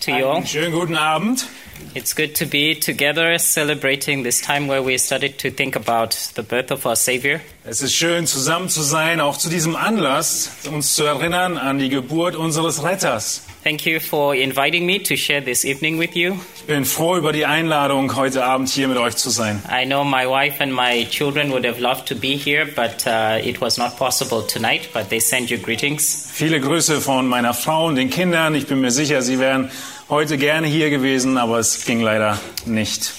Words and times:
to 0.00 0.12
you 0.12 0.26
all. 0.26 0.42
Schönen 0.42 0.72
guten 0.72 0.96
Abend. 0.96 1.46
It's 1.94 2.14
good 2.14 2.34
to 2.36 2.46
be 2.46 2.74
together 2.74 3.38
celebrating 3.38 4.22
this 4.22 4.40
time 4.40 4.66
where 4.68 4.82
we 4.82 4.98
started 4.98 5.38
to 5.38 5.50
think 5.50 5.74
about 5.76 6.12
the 6.34 6.42
birth 6.42 6.70
of 6.70 6.84
our 6.86 6.96
Savior. 6.96 7.40
Es 7.64 7.82
ist 7.82 7.94
schön, 7.94 8.26
zusammen 8.26 8.68
zu 8.68 8.82
sein, 8.82 9.20
auch 9.20 9.36
zu 9.36 9.48
diesem 9.48 9.76
Anlass, 9.76 10.50
uns 10.70 10.94
zu 10.94 11.04
erinnern 11.04 11.56
an 11.56 11.78
die 11.78 11.88
Geburt 11.88 12.36
unseres 12.36 12.82
Retters. 12.82 13.47
Thank 13.64 13.84
you 13.86 13.98
for 13.98 14.36
inviting 14.36 14.86
me 14.86 15.00
to 15.00 15.16
share 15.16 15.40
this 15.40 15.64
evening 15.64 15.98
with 15.98 16.14
you. 16.14 16.36
Ich 16.56 16.64
bin 16.66 16.84
froh 16.84 17.16
über 17.16 17.32
die 17.32 17.44
Einladung, 17.44 18.14
heute 18.14 18.44
Abend 18.44 18.68
hier 18.68 18.86
mit 18.86 18.98
euch 18.98 19.16
zu 19.16 19.30
sein. 19.30 19.60
I 19.68 19.84
know 19.84 20.04
my 20.04 20.26
wife 20.26 20.62
and 20.62 20.72
my 20.72 21.04
children 21.10 21.50
would 21.50 21.66
have 21.66 21.80
loved 21.80 22.06
to 22.06 22.14
be 22.14 22.36
here, 22.36 22.66
but 22.66 23.04
uh, 23.06 23.44
it 23.44 23.60
was 23.60 23.76
not 23.76 23.96
possible 23.96 24.42
tonight, 24.46 24.88
but 24.94 25.08
they 25.10 25.18
send 25.18 25.50
you 25.50 25.58
greetings. 25.58 26.30
Viele 26.32 26.60
Grüße 26.60 27.00
von 27.00 27.26
meiner 27.26 27.52
Frau 27.52 27.86
und 27.86 27.96
den 27.96 28.10
Kindern. 28.10 28.54
Ich 28.54 28.68
bin 28.68 28.80
mir 28.80 28.92
sicher, 28.92 29.22
sie 29.22 29.40
wären 29.40 29.70
heute 30.08 30.38
gerne 30.38 30.68
hier 30.68 30.88
gewesen, 30.90 31.36
aber 31.36 31.58
es 31.58 31.84
ging 31.84 32.00
leider 32.00 32.38
nicht. 32.64 33.12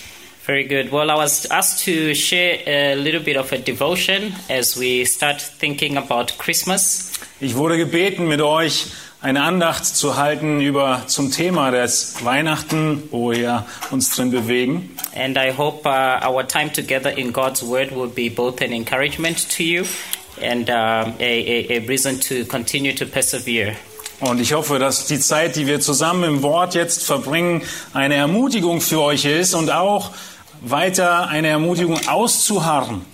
Very 0.45 0.63
good. 0.63 0.91
Well, 0.91 1.11
I 1.11 1.15
was 1.15 1.45
asked 1.51 1.83
to 1.85 2.15
share 2.15 2.59
a 2.65 2.95
little 2.95 3.19
bit 3.19 3.37
of 3.37 3.51
a 3.51 3.57
devotion 3.57 4.33
as 4.49 4.79
we 4.79 5.05
start 5.05 5.41
thinking 5.41 5.97
about 5.97 6.37
Christmas. 6.39 7.11
Ich 7.41 7.55
wurde 7.55 7.77
gebeten, 7.77 8.27
mit 8.27 8.41
euch 8.41 8.87
eine 9.21 9.43
Andacht 9.43 9.85
zu 9.85 10.15
halten 10.15 10.61
über 10.61 11.03
zum 11.07 11.31
Thema 11.31 11.71
des 11.71 12.23
Weihnachten, 12.23 13.03
wo 13.11 13.31
wir 13.31 13.65
uns 13.91 14.15
drin 14.15 14.31
bewegen. 14.31 14.95
And 15.13 15.37
I 15.37 15.51
hope 15.55 15.87
uh, 15.87 16.25
our 16.25 16.47
time 16.47 16.71
together 16.71 17.15
in 17.17 17.33
God's 17.33 17.61
Word 17.63 17.93
will 17.93 18.07
be 18.07 18.29
both 18.29 18.61
an 18.61 18.71
encouragement 18.71 19.49
to 19.57 19.63
you 19.63 19.83
and 20.41 20.69
a, 20.69 21.13
a, 21.19 21.77
a 21.77 21.79
reason 21.87 22.19
to 22.21 22.45
continue 22.45 22.95
to 22.95 23.05
persevere. 23.05 23.75
Und 24.21 24.41
ich 24.41 24.53
hoffe, 24.53 24.79
dass 24.79 25.05
die 25.05 25.19
Zeit, 25.19 25.55
die 25.55 25.65
wir 25.65 25.79
zusammen 25.79 26.23
im 26.23 26.43
Wort 26.43 26.75
jetzt 26.75 27.03
verbringen, 27.03 27.61
eine 27.93 28.15
Ermutigung 28.15 28.81
für 28.81 29.01
euch 29.01 29.23
ist 29.25 29.53
und 29.53 29.71
auch 29.71 30.11
weiter 30.61 31.27
eine 31.27 31.47
Ermutigung 31.47 31.99
auszuharren. 32.07 33.05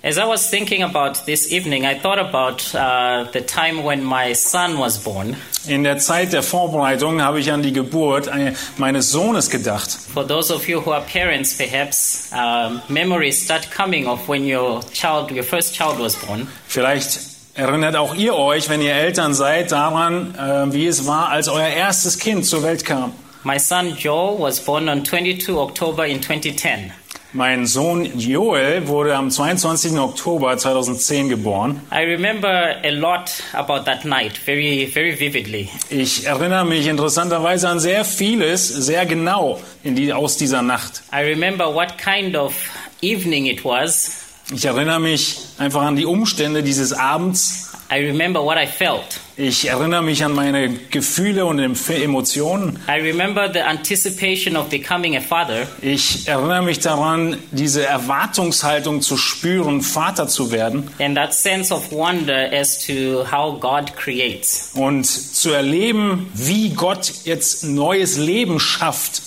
As 0.00 0.16
I 0.16 0.26
was 0.26 0.48
thinking 0.48 0.84
about 0.84 1.26
this 1.26 1.52
evening, 1.52 1.84
I 1.84 1.98
thought 1.98 2.20
about 2.20 2.72
uh, 2.72 3.24
the 3.32 3.40
time 3.40 3.82
when 3.82 4.04
my 4.04 4.32
son 4.32 4.78
was 4.78 4.96
born. 4.96 5.34
In 5.66 5.82
der 5.82 5.98
Zeit 5.98 6.32
der 6.32 6.44
Vorbereitung 6.44 7.20
habe 7.20 7.40
ich 7.40 7.50
an 7.50 7.62
die 7.62 7.72
Geburt 7.72 8.28
äh, 8.28 8.52
meines 8.76 9.10
Sohnes 9.10 9.50
gedacht. 9.50 9.90
For 9.90 10.24
those 10.24 10.54
of 10.54 10.68
you 10.68 10.80
who 10.80 10.92
are 10.92 11.04
parents, 11.04 11.52
perhaps 11.56 12.30
um, 12.32 12.80
memories 12.88 13.42
start 13.42 13.72
coming 13.72 14.06
of 14.06 14.28
when 14.28 14.44
your 14.44 14.82
child, 14.92 15.32
your 15.32 15.42
first 15.42 15.74
child, 15.74 15.98
was 15.98 16.14
born. 16.14 16.46
Vielleicht 16.68 17.18
erinnert 17.54 17.96
auch 17.96 18.14
ihr 18.14 18.36
euch, 18.36 18.68
wenn 18.68 18.80
ihr 18.80 18.94
Eltern 18.94 19.34
seid, 19.34 19.72
daran, 19.72 20.32
äh, 20.36 20.72
wie 20.72 20.86
es 20.86 21.08
war, 21.08 21.30
als 21.30 21.48
euer 21.48 21.70
erstes 21.70 22.20
Kind 22.20 22.46
zur 22.46 22.62
Welt 22.62 22.84
kam. 22.84 23.14
My 23.42 23.58
son 23.58 23.96
Joel 23.96 24.38
was 24.38 24.60
born 24.60 24.88
on 24.88 25.04
22 25.04 25.56
October 25.56 26.06
in 26.06 26.22
2010. 26.22 26.92
Mein 27.34 27.66
Sohn 27.66 28.18
Joel 28.18 28.88
wurde 28.88 29.14
am 29.14 29.30
22. 29.30 29.98
Oktober 29.98 30.56
2010 30.56 31.28
geboren. 31.28 31.82
I 31.92 32.04
remember 32.04 32.48
a 32.82 32.88
lot 32.88 33.30
about 33.52 33.84
that 33.84 34.06
night, 34.06 34.38
very, 34.38 34.86
very 34.86 35.12
vividly. 35.18 35.68
Ich 35.90 36.24
erinnere 36.24 36.64
mich 36.64 36.86
interessanterweise 36.86 37.68
an 37.68 37.80
sehr 37.80 38.06
vieles, 38.06 38.68
sehr 38.68 39.04
genau 39.04 39.60
die, 39.84 40.10
aus 40.10 40.38
dieser 40.38 40.62
Nacht. 40.62 41.02
I 41.12 41.18
remember 41.18 41.66
what 41.74 41.98
kind 41.98 42.34
of 42.34 42.54
evening 43.02 43.44
it 43.44 43.62
was. 43.62 44.24
Ich 44.54 44.64
erinnere 44.64 44.98
mich 44.98 45.36
einfach 45.58 45.82
an 45.82 45.96
die 45.96 46.06
Umstände 46.06 46.62
dieses 46.62 46.94
Abends. 46.94 47.72
I 47.92 48.06
remember 48.06 48.42
what 48.42 48.56
I 48.56 48.66
felt. 48.66 49.20
Ich 49.40 49.68
erinnere 49.68 50.02
mich 50.02 50.24
an 50.24 50.32
meine 50.34 50.68
Gefühle 50.90 51.46
und 51.46 51.60
Emotionen. 51.60 52.76
I 52.88 53.00
remember 53.00 53.48
the 53.52 53.60
anticipation 53.60 54.56
of 54.56 54.68
becoming 54.68 55.16
a 55.16 55.20
father. 55.20 55.68
Ich 55.80 56.26
erinnere 56.26 56.62
mich 56.62 56.80
daran, 56.80 57.36
diese 57.52 57.86
Erwartungshaltung 57.86 59.00
zu 59.00 59.16
spüren, 59.16 59.80
Vater 59.80 60.26
zu 60.26 60.50
werden 60.50 60.90
and 60.98 61.16
that 61.16 61.32
sense 61.32 61.72
of 61.72 61.92
wonder 61.92 62.52
as 62.52 62.84
to 62.84 63.24
how 63.30 63.60
God 63.60 63.94
creates. 63.96 64.72
und 64.74 65.04
zu 65.06 65.50
erleben, 65.52 66.26
wie 66.34 66.70
Gott 66.70 67.12
jetzt 67.24 67.62
neues 67.62 68.16
Leben 68.18 68.58
schafft. 68.58 69.22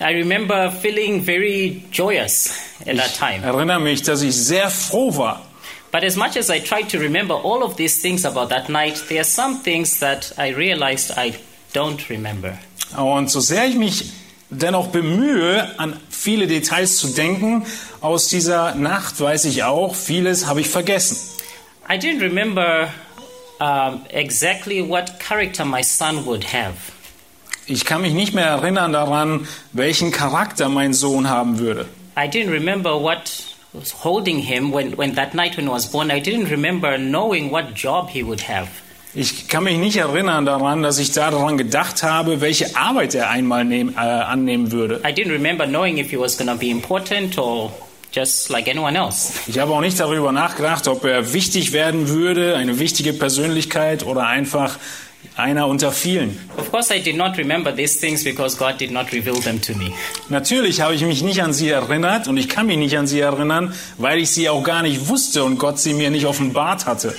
I 0.00 0.04
remember 0.14 0.70
feeling 0.70 1.24
very 1.24 1.82
joyous 1.92 2.50
at 2.86 2.96
that 2.96 3.06
Ich 3.12 3.18
time. 3.18 3.42
erinnere 3.44 3.80
mich, 3.80 4.02
dass 4.02 4.22
ich 4.22 4.36
sehr 4.36 4.70
froh 4.70 5.16
war. 5.16 5.44
But 5.90 6.04
as 6.04 6.16
much 6.16 6.36
as 6.36 6.50
I 6.50 6.60
tried 6.60 6.90
to 6.90 6.98
remember 6.98 7.34
all 7.34 7.62
of 7.62 7.76
these 7.76 8.02
things 8.02 8.24
about 8.24 8.50
that 8.50 8.68
night, 8.68 9.02
there 9.08 9.20
are 9.20 9.24
some 9.24 9.62
things 9.62 10.00
that 10.00 10.32
I 10.36 10.54
realized 10.54 11.12
I 11.16 11.34
don't 11.72 12.08
remember. 12.10 12.58
Und 12.96 13.30
so 13.30 13.40
sehr 13.40 13.66
ich 13.66 13.76
mich 13.76 14.12
dennoch 14.50 14.88
bemühe, 14.88 15.78
an 15.78 15.98
viele 16.10 16.46
Details 16.46 16.96
zu 16.98 17.08
denken, 17.08 17.66
aus 18.00 18.28
dieser 18.28 18.74
Nacht 18.74 19.20
weiß 19.20 19.44
ich 19.46 19.64
auch, 19.64 19.94
vieles 19.94 20.46
habe 20.46 20.60
ich 20.60 20.68
vergessen. 20.68 21.16
I 21.88 21.94
didn't 21.94 22.20
remember 22.20 22.88
um, 23.60 24.04
exactly 24.10 24.86
what 24.86 25.18
character 25.18 25.64
my 25.64 25.82
son 25.82 26.26
would 26.26 26.52
have. 26.52 26.74
Ich 27.66 27.84
kann 27.84 28.02
mich 28.02 28.14
nicht 28.14 28.34
mehr 28.34 28.46
erinnern 28.46 28.92
daran, 28.92 29.46
welchen 29.72 30.10
Charakter 30.10 30.68
mein 30.68 30.94
Sohn 30.94 31.28
haben 31.28 31.58
würde. 31.58 31.86
I 32.16 32.26
didn't 32.26 32.50
remember 32.50 33.00
what 33.00 33.30
was 33.72 33.92
holding 34.04 34.38
him 34.38 34.72
when, 34.72 34.96
when 34.96 35.14
that 35.14 35.34
night 35.34 35.56
when 35.56 35.66
he 35.66 35.72
was 35.72 35.90
born. 35.90 36.10
I 36.10 36.20
didn't 36.20 36.50
remember 36.50 36.98
knowing 36.98 37.50
what 37.50 37.74
job 37.74 38.10
he 38.10 38.22
would 38.22 38.42
have. 38.48 38.68
Ich 39.14 39.48
kann 39.48 39.64
mich 39.64 39.78
nicht 39.78 39.96
erinnern 39.96 40.44
daran, 40.44 40.82
dass 40.82 40.98
ich 40.98 41.12
daran 41.12 41.56
gedacht 41.56 42.02
habe, 42.02 42.40
welche 42.40 42.76
Arbeit 42.76 43.14
er 43.14 43.30
einmal 43.30 43.64
nehm, 43.64 43.94
äh, 43.96 44.00
annehmen 44.00 44.70
würde. 44.70 45.00
I 45.04 45.12
didn't 45.12 45.32
remember 45.32 45.66
knowing 45.66 45.98
if 45.98 46.10
he 46.10 46.18
was 46.18 46.36
going 46.36 46.48
to 46.48 46.56
be 46.56 46.70
important 46.70 47.38
or 47.38 47.72
just 48.12 48.50
like 48.50 48.68
anyone 48.68 48.96
else. 48.96 49.32
Ich 49.46 49.58
habe 49.58 49.72
auch 49.72 49.80
nicht 49.80 49.98
darüber 49.98 50.30
nachgedacht, 50.30 50.86
ob 50.88 51.04
er 51.04 51.32
wichtig 51.32 51.72
werden 51.72 52.08
würde, 52.08 52.56
eine 52.56 52.78
wichtige 52.78 53.12
Persönlichkeit 53.12 54.04
oder 54.04 54.26
einfach 54.26 54.78
einer 55.38 55.66
unter 55.68 55.92
vielen. 55.92 56.38
Of 56.56 56.70
course, 56.70 56.94
I 56.94 57.00
did 57.00 57.16
not 57.16 57.38
remember 57.38 57.74
these 57.74 58.00
things 58.00 58.24
because 58.24 58.56
God 58.56 58.78
did 58.78 58.90
not 58.90 59.12
reveal 59.12 59.40
them 59.40 59.60
to 59.62 59.74
me. 59.74 59.92
Natürlich 60.28 60.80
habe 60.80 60.94
ich 60.94 61.02
mich 61.02 61.22
nicht 61.22 61.42
an 61.42 61.52
sie 61.52 61.68
erinnert 61.70 62.28
und 62.28 62.36
ich 62.36 62.48
kann 62.48 62.66
mich 62.66 62.76
nicht 62.76 62.96
an 62.98 63.06
sie 63.06 63.20
erinnern, 63.20 63.74
weil 63.96 64.18
ich 64.18 64.30
sie 64.30 64.48
auch 64.48 64.62
gar 64.64 64.82
nicht 64.82 65.08
wusste 65.08 65.44
und 65.44 65.58
Gott 65.58 65.78
sie 65.78 65.94
mir 65.94 66.10
nicht 66.10 66.26
offenbart 66.26 66.86
hatte. 66.86 67.14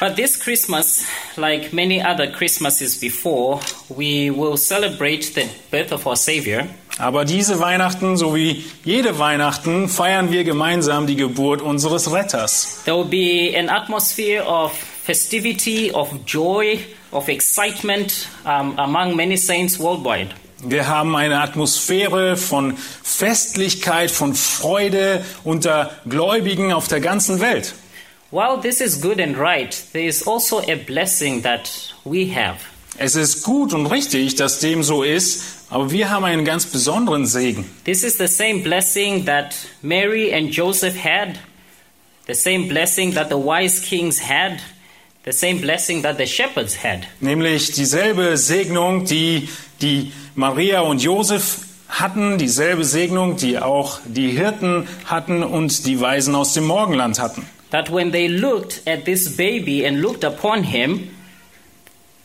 But 0.00 0.14
this 0.14 0.38
Christmas, 0.38 1.04
like 1.36 1.72
many 1.72 2.00
other 2.00 2.28
Christmases 2.28 3.00
before, 3.00 3.60
we 3.88 4.30
will 4.30 4.56
celebrate 4.56 5.24
the 5.34 5.48
birth 5.70 5.92
of 5.92 6.06
our 6.06 6.16
Savior. 6.16 6.68
Aber 6.98 7.24
diese 7.24 7.60
Weihnachten, 7.60 8.16
so 8.16 8.34
wie 8.34 8.64
jede 8.84 9.18
Weihnachten, 9.18 9.88
feiern 9.88 10.32
wir 10.32 10.44
gemeinsam 10.44 11.06
die 11.06 11.16
Geburt 11.16 11.62
unseres 11.62 12.12
Retters. 12.12 12.82
There 12.84 12.96
will 12.96 13.04
be 13.04 13.56
an 13.58 13.68
atmosphere 13.68 14.44
of 14.44 14.72
festivity, 15.04 15.92
of 15.92 16.10
joy, 16.26 16.78
of 17.12 17.28
excitement 17.28 18.28
um, 18.44 18.78
among 18.78 19.16
many 19.16 19.36
saints 19.36 19.78
worldwide. 19.78 20.34
Wir 20.62 20.88
haben 20.88 21.14
eine 21.14 21.40
Atmosphäre 21.40 22.36
von 22.36 22.76
Festlichkeit, 22.76 24.10
von 24.10 24.34
Freude 24.34 25.24
unter 25.44 25.92
Gläubigen 26.08 26.72
auf 26.72 26.88
der 26.88 27.00
ganzen 27.00 27.40
Welt. 27.40 27.74
While 28.30 28.60
this 28.60 28.80
is 28.80 29.00
good 29.00 29.20
and 29.20 29.38
right, 29.38 29.74
there 29.92 30.04
is 30.04 30.26
also 30.26 30.58
a 30.60 30.74
blessing 30.74 31.42
that 31.42 31.94
we 32.04 32.34
have. 32.34 32.58
Es 32.98 33.14
ist 33.14 33.44
gut 33.44 33.72
und 33.72 33.86
richtig, 33.86 34.34
dass 34.34 34.58
dem 34.58 34.82
so 34.82 35.04
ist, 35.04 35.66
aber 35.70 35.92
wir 35.92 36.10
haben 36.10 36.24
einen 36.24 36.44
ganz 36.44 36.66
besonderen 36.66 37.26
Segen. 37.26 37.64
This 37.84 38.02
is 38.02 38.18
the 38.18 38.26
same 38.26 38.62
blessing 38.62 39.24
that 39.26 39.54
Mary 39.82 40.34
and 40.34 40.50
Joseph 40.50 40.96
had, 40.96 41.38
the 42.26 42.34
same 42.34 42.66
blessing 42.66 43.14
that 43.14 43.28
the 43.30 43.36
wise 43.36 43.80
kings 43.80 44.20
had, 44.20 44.58
the 45.28 45.32
same 45.32 45.60
blessing 45.60 46.02
that 46.02 46.16
the 46.16 46.26
shepherds 46.26 46.82
had. 46.82 47.06
Nämlich 47.20 47.72
dieselbe 47.72 48.38
Segnung, 48.38 49.04
die 49.04 49.48
die 49.82 50.10
Maria 50.34 50.80
und 50.80 51.02
Josef 51.02 51.60
hatten, 51.88 52.38
dieselbe 52.38 52.84
Segnung, 52.84 53.36
die 53.36 53.58
auch 53.58 54.00
die 54.06 54.30
Hirten 54.30 54.88
hatten 55.04 55.42
und 55.42 55.86
die 55.86 56.00
Weisen 56.00 56.34
aus 56.34 56.54
dem 56.54 56.64
Morgenland 56.66 57.18
hatten. 57.18 57.44
That 57.70 57.92
when 57.92 58.10
they 58.10 58.26
looked 58.26 58.80
at 58.86 59.04
this 59.04 59.36
baby 59.36 59.86
and 59.86 60.00
looked 60.00 60.24
upon 60.24 60.62
him, 60.62 61.10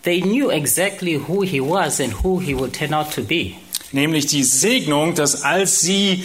they 0.04 0.22
knew 0.22 0.50
exactly 0.50 1.20
who 1.28 1.42
he 1.44 1.60
was 1.60 2.00
and 2.00 2.24
who 2.24 2.40
he 2.40 2.56
would 2.56 2.74
turn 2.74 2.94
out 2.94 3.12
to 3.16 3.22
be. 3.22 3.56
Nämlich 3.92 4.28
die 4.28 4.44
Segnung, 4.44 5.14
dass 5.14 5.44
als 5.44 5.82
sie 5.82 6.24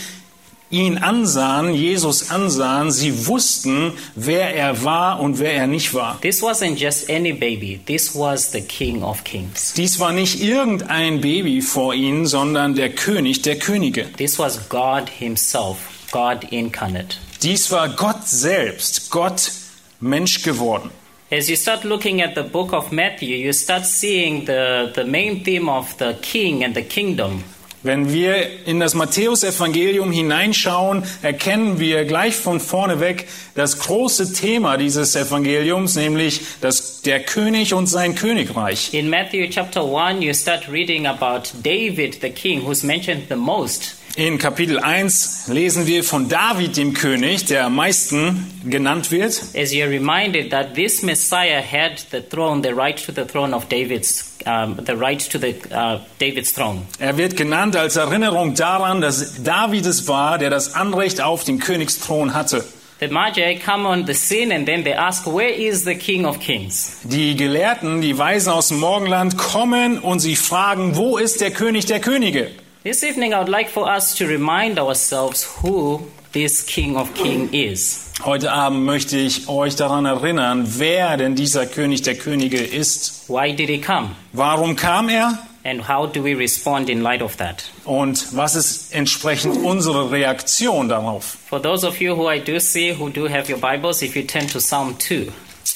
ihn 0.71 0.99
ansahen, 0.99 1.75
Jesus 1.75 2.31
ansahen, 2.31 2.91
sie 2.91 3.27
wussten, 3.27 3.93
wer 4.15 4.55
er 4.55 4.85
war 4.85 5.21
und 5.21 5.39
wer 5.39 5.53
er 5.53 5.67
nicht 5.67 5.95
war. 5.95 6.21
This 6.21 6.43
wasn't 6.43 6.77
just 6.77 7.11
any 7.11 7.33
baby, 7.33 7.81
this 7.87 8.15
was 8.15 8.53
the 8.53 8.61
King 8.61 9.03
of 9.03 9.25
Kings. 9.25 9.73
Dies 9.75 9.99
war 9.99 10.13
nicht 10.13 10.41
irgendein 10.43 11.21
Baby 11.21 11.63
vor 11.63 11.95
ihnen, 11.95 12.27
sondern 12.27 12.75
der 12.75 12.91
König 12.91 13.43
der 13.43 13.59
Könige. 13.59 14.07
This 14.17 14.39
was 14.39 14.69
God 14.69 15.09
Himself, 15.09 15.79
God 16.11 16.45
incarnate. 16.51 17.17
Dies 17.43 17.71
war 17.71 17.89
Gott 17.89 18.27
selbst, 18.27 19.11
Gott 19.11 19.53
Mensch 20.01 20.43
geworden. 20.43 20.91
As 21.31 21.49
you 21.49 21.57
start 21.57 21.85
looking 21.85 22.23
at 22.23 22.35
the 22.35 22.43
book 22.43 22.73
of 22.73 22.91
Matthew, 22.91 23.37
you 23.37 23.53
start 23.53 23.85
seeing 23.85 24.47
the, 24.47 24.91
the 24.95 25.05
main 25.05 25.45
theme 25.45 25.69
of 25.69 25.95
the 25.99 26.15
king 26.23 26.65
and 26.65 26.75
the 26.75 26.83
kingdom. 26.83 27.45
Wenn 27.85 28.13
wir 28.13 28.67
in 28.67 28.81
das 28.81 28.95
Matthäusevangelium 28.95 30.11
hineinschauen, 30.11 31.05
erkennen 31.23 31.79
wir 31.79 32.05
gleich 32.07 32.35
von 32.35 32.59
vorne 32.59 32.99
weg 32.99 33.29
das 33.55 33.79
große 33.79 34.33
Thema 34.33 34.77
dieses 34.77 35.15
Evangeliums, 35.15 35.95
nämlich 35.95 36.41
das, 36.61 37.03
der 37.03 37.21
König 37.21 37.75
und 37.75 37.87
sein 37.87 38.17
Königreich. 38.17 38.93
In 38.95 39.09
Matthew 39.09 39.49
chapter 39.51 39.85
1, 39.85 40.25
you 40.25 40.35
start 40.35 40.69
reading 40.69 41.07
about 41.07 41.51
David, 41.63 42.19
the 42.21 42.31
king, 42.31 42.67
who's 42.67 42.83
mentioned 42.83 43.29
the 43.29 43.37
most. 43.37 43.98
In 44.19 44.37
Kapitel 44.37 44.81
1 44.81 45.47
lesen 45.47 45.87
wir 45.87 46.03
von 46.03 46.29
David, 46.29 46.77
dem 46.77 46.93
König, 46.93 47.45
der 47.45 47.67
am 47.67 47.77
meisten 47.77 48.51
genannt 48.65 49.13
wird. 49.13 49.41
As 49.55 49.73
you're 49.73 49.89
reminded 49.89 50.51
that 50.51 50.75
this 50.75 51.05
Messiah 51.05 51.63
had 51.63 52.05
the 52.11 52.21
throne, 52.21 52.61
the 52.65 52.75
right 52.75 52.97
to 52.97 53.13
the 53.13 53.25
throne 53.25 53.55
of 53.55 53.69
David's, 53.69 54.35
um, 54.45 54.77
the 54.85 54.97
right 54.97 55.21
to 55.21 55.39
the 55.39 55.55
uh, 55.71 56.01
David's 56.19 56.53
throne. 56.53 56.83
Er 56.99 57.17
wird 57.17 57.37
genannt 57.37 57.77
als 57.77 57.95
Erinnerung 57.95 58.57
daran, 58.57 59.01
dass 59.01 59.45
David 59.45 59.87
es 59.87 60.09
war, 60.09 60.39
der 60.39 60.51
das 60.51 60.75
Anrecht 60.75 61.21
auf 61.21 61.45
den 61.45 61.61
Königsthron 61.61 62.35
hatte. 62.35 62.65
The 62.99 63.07
Magi 63.07 63.61
come 63.65 63.87
on 63.87 64.05
the 64.05 64.15
scene 64.15 64.53
and 64.53 64.67
then 64.67 64.83
they 64.83 64.95
ask, 64.95 65.27
Where 65.29 65.55
is 65.55 65.85
the 65.85 65.95
King 65.95 66.27
of 66.27 66.41
Kings? 66.41 67.03
Die 67.05 67.37
Gelehrten, 67.37 68.01
die 68.01 68.19
Weisen 68.19 68.51
aus 68.51 68.67
dem 68.67 68.81
Morgenland 68.81 69.39
kommen 69.39 70.01
und 70.01 70.19
sie 70.19 70.35
fragen, 70.35 70.97
wo 70.97 71.19
ist 71.19 71.41
der 71.41 71.53
König 71.53 71.87
der 71.87 72.01
Könige? 72.01 72.51
This 72.89 73.05
evening, 73.05 73.35
I 73.35 73.41
would 73.41 73.51
like 73.51 73.69
for 73.69 73.87
us 73.87 74.15
to 74.17 74.27
remind 74.27 74.79
ourselves 74.79 75.45
who 75.61 76.07
this 76.33 76.63
King 76.63 76.97
of 76.97 77.13
Kings 77.13 77.51
is. 77.53 78.11
Heute 78.25 78.51
Abend 78.51 78.87
möchte 78.87 79.19
ich 79.19 79.47
euch 79.47 79.77
daran 79.77 80.07
erinnern, 80.07 80.65
wer 80.79 81.19
denn 81.19 81.35
dieser 81.35 81.67
König 81.67 82.01
der 82.01 82.15
Könige 82.15 82.57
ist. 82.57 83.29
Why 83.29 83.53
did 83.55 83.69
he 83.69 83.79
come? 83.79 84.13
Warum 84.33 84.75
kam 84.75 85.11
er? 85.11 85.39
And 85.65 85.87
how 85.87 86.07
do 86.07 86.25
we 86.25 86.35
respond 86.35 86.89
in 86.89 87.03
light 87.03 87.21
of 87.21 87.37
that? 87.37 87.63
Und 87.85 88.35
was 88.35 88.55
ist 88.55 88.95
entsprechend 88.95 89.63
unsere 89.63 90.11
Reaktion 90.11 90.89
darauf? 90.89 91.37
For 91.47 91.61
those 91.61 91.87
of 91.87 92.01
you 92.01 92.17
who 92.17 92.33
I 92.33 92.41
do 92.41 92.59
see 92.59 92.99
who 92.99 93.11
do 93.11 93.29
have 93.29 93.53
your 93.53 93.61
Bibles, 93.61 94.01
if 94.01 94.17
you 94.17 94.23
turn 94.23 94.47
to 94.47 94.61
Psalm 94.61 94.97
2. 94.99 95.31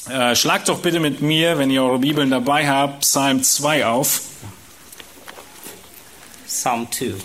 Äh, 0.08 0.34
schlagt 0.34 0.70
doch 0.70 0.78
bitte 0.78 0.98
mit 0.98 1.20
mir, 1.20 1.58
wenn 1.58 1.70
ihr 1.70 1.82
eure 1.82 1.98
Bibeln 1.98 2.30
dabei 2.30 2.66
habt, 2.66 3.00
Psalm 3.02 3.42
2 3.42 3.84
auf. 3.84 4.22
Psalm 6.52 6.87
2. 6.87 7.19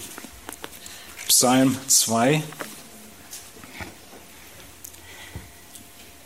Psalm 1.28 1.76
2. 1.88 2.42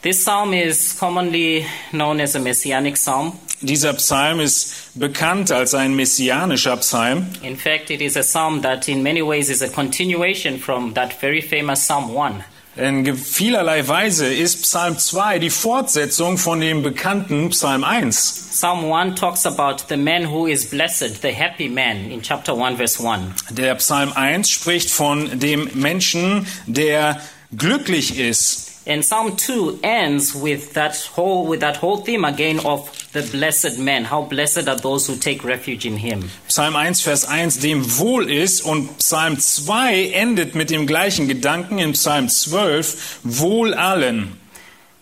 This 0.03 0.24
psalm 0.24 0.53
is 0.53 0.94
commonly 0.94 1.65
known 1.92 2.21
as 2.21 2.36
a 2.36 2.39
messianic 2.39 2.95
psalm. 2.98 3.39
Dieser 3.62 3.98
Psalm 3.98 4.39
ist 4.39 4.92
bekannt 4.94 5.51
als 5.51 5.74
ein 5.74 5.95
messianischer 5.95 6.77
Psalm. 6.77 7.27
In 7.42 7.57
fact, 7.57 7.89
it 7.89 8.01
is 8.01 8.15
a 8.15 8.24
psalm 8.24 8.62
that 8.62 8.88
in 8.88 9.01
many 9.01 9.24
ways 9.24 9.50
is 9.50 9.63
a 9.63 9.69
continuation 9.69 10.59
from 10.59 10.94
that 10.94 11.19
very 11.19 11.42
famous 11.42 11.83
Psalm 11.83 12.13
1. 12.13 12.44
In 12.77 13.18
vielerlei 13.18 13.85
Weise 13.85 14.33
ist 14.33 14.62
Psalm 14.62 14.97
2 14.97 15.39
die 15.39 15.50
Fortsetzung 15.50 16.38
von 16.38 16.62
dem 16.62 16.83
bekannten 16.83 17.50
Psalm 17.50 17.83
1. 17.83 18.47
Psalm 18.53 18.89
1 18.89 19.19
talks 19.19 19.45
about 19.45 19.83
the 19.89 19.97
man 19.97 20.31
who 20.31 20.47
is 20.47 20.69
blessed, 20.69 21.21
the 21.21 21.33
happy 21.33 21.68
man, 21.68 22.09
in 22.09 22.21
chapter 22.21 22.53
1, 22.53 22.77
verse 22.77 22.97
1. 23.06 23.33
Der 23.50 23.75
Psalm 23.75 24.13
1 24.13 24.50
spricht 24.50 24.89
von 24.89 25.38
dem 25.38 25.69
Menschen, 25.73 26.47
der 26.65 27.21
glücklich 27.57 28.18
ist. 28.18 28.70
And 28.88 29.06
Psalm 29.06 29.38
2 29.38 29.80
ends 29.83 30.33
with 30.33 30.74
that 30.74 30.95
whole 31.16 31.45
with 31.45 31.60
that 31.60 31.78
whole 31.78 31.98
theme 31.98 32.25
again 32.25 32.60
of 32.66 32.89
the 33.13 33.22
blessed 33.22 33.78
man. 33.78 34.06
How 34.06 34.24
blessed 34.24 34.68
are 34.68 34.75
those 34.75 35.06
who 35.06 35.18
take 35.18 35.44
refuge 35.44 35.86
in 35.86 35.98
him. 35.98 36.30
Psalm 36.48 36.74
1, 36.74 37.01
Vers 37.01 37.25
1, 37.25 37.60
dem 37.60 37.83
wohl 38.00 38.30
ist. 38.30 38.62
Und 38.62 38.98
Psalm 38.98 39.39
2 39.39 40.12
endet 40.13 40.56
mit 40.56 40.72
dem 40.72 40.88
gleichen 40.88 41.28
Gedanken 41.28 41.78
in 41.78 41.94
Psalm 41.94 42.28
12, 42.28 43.19
wohl 43.24 43.75
allen. 43.75 44.38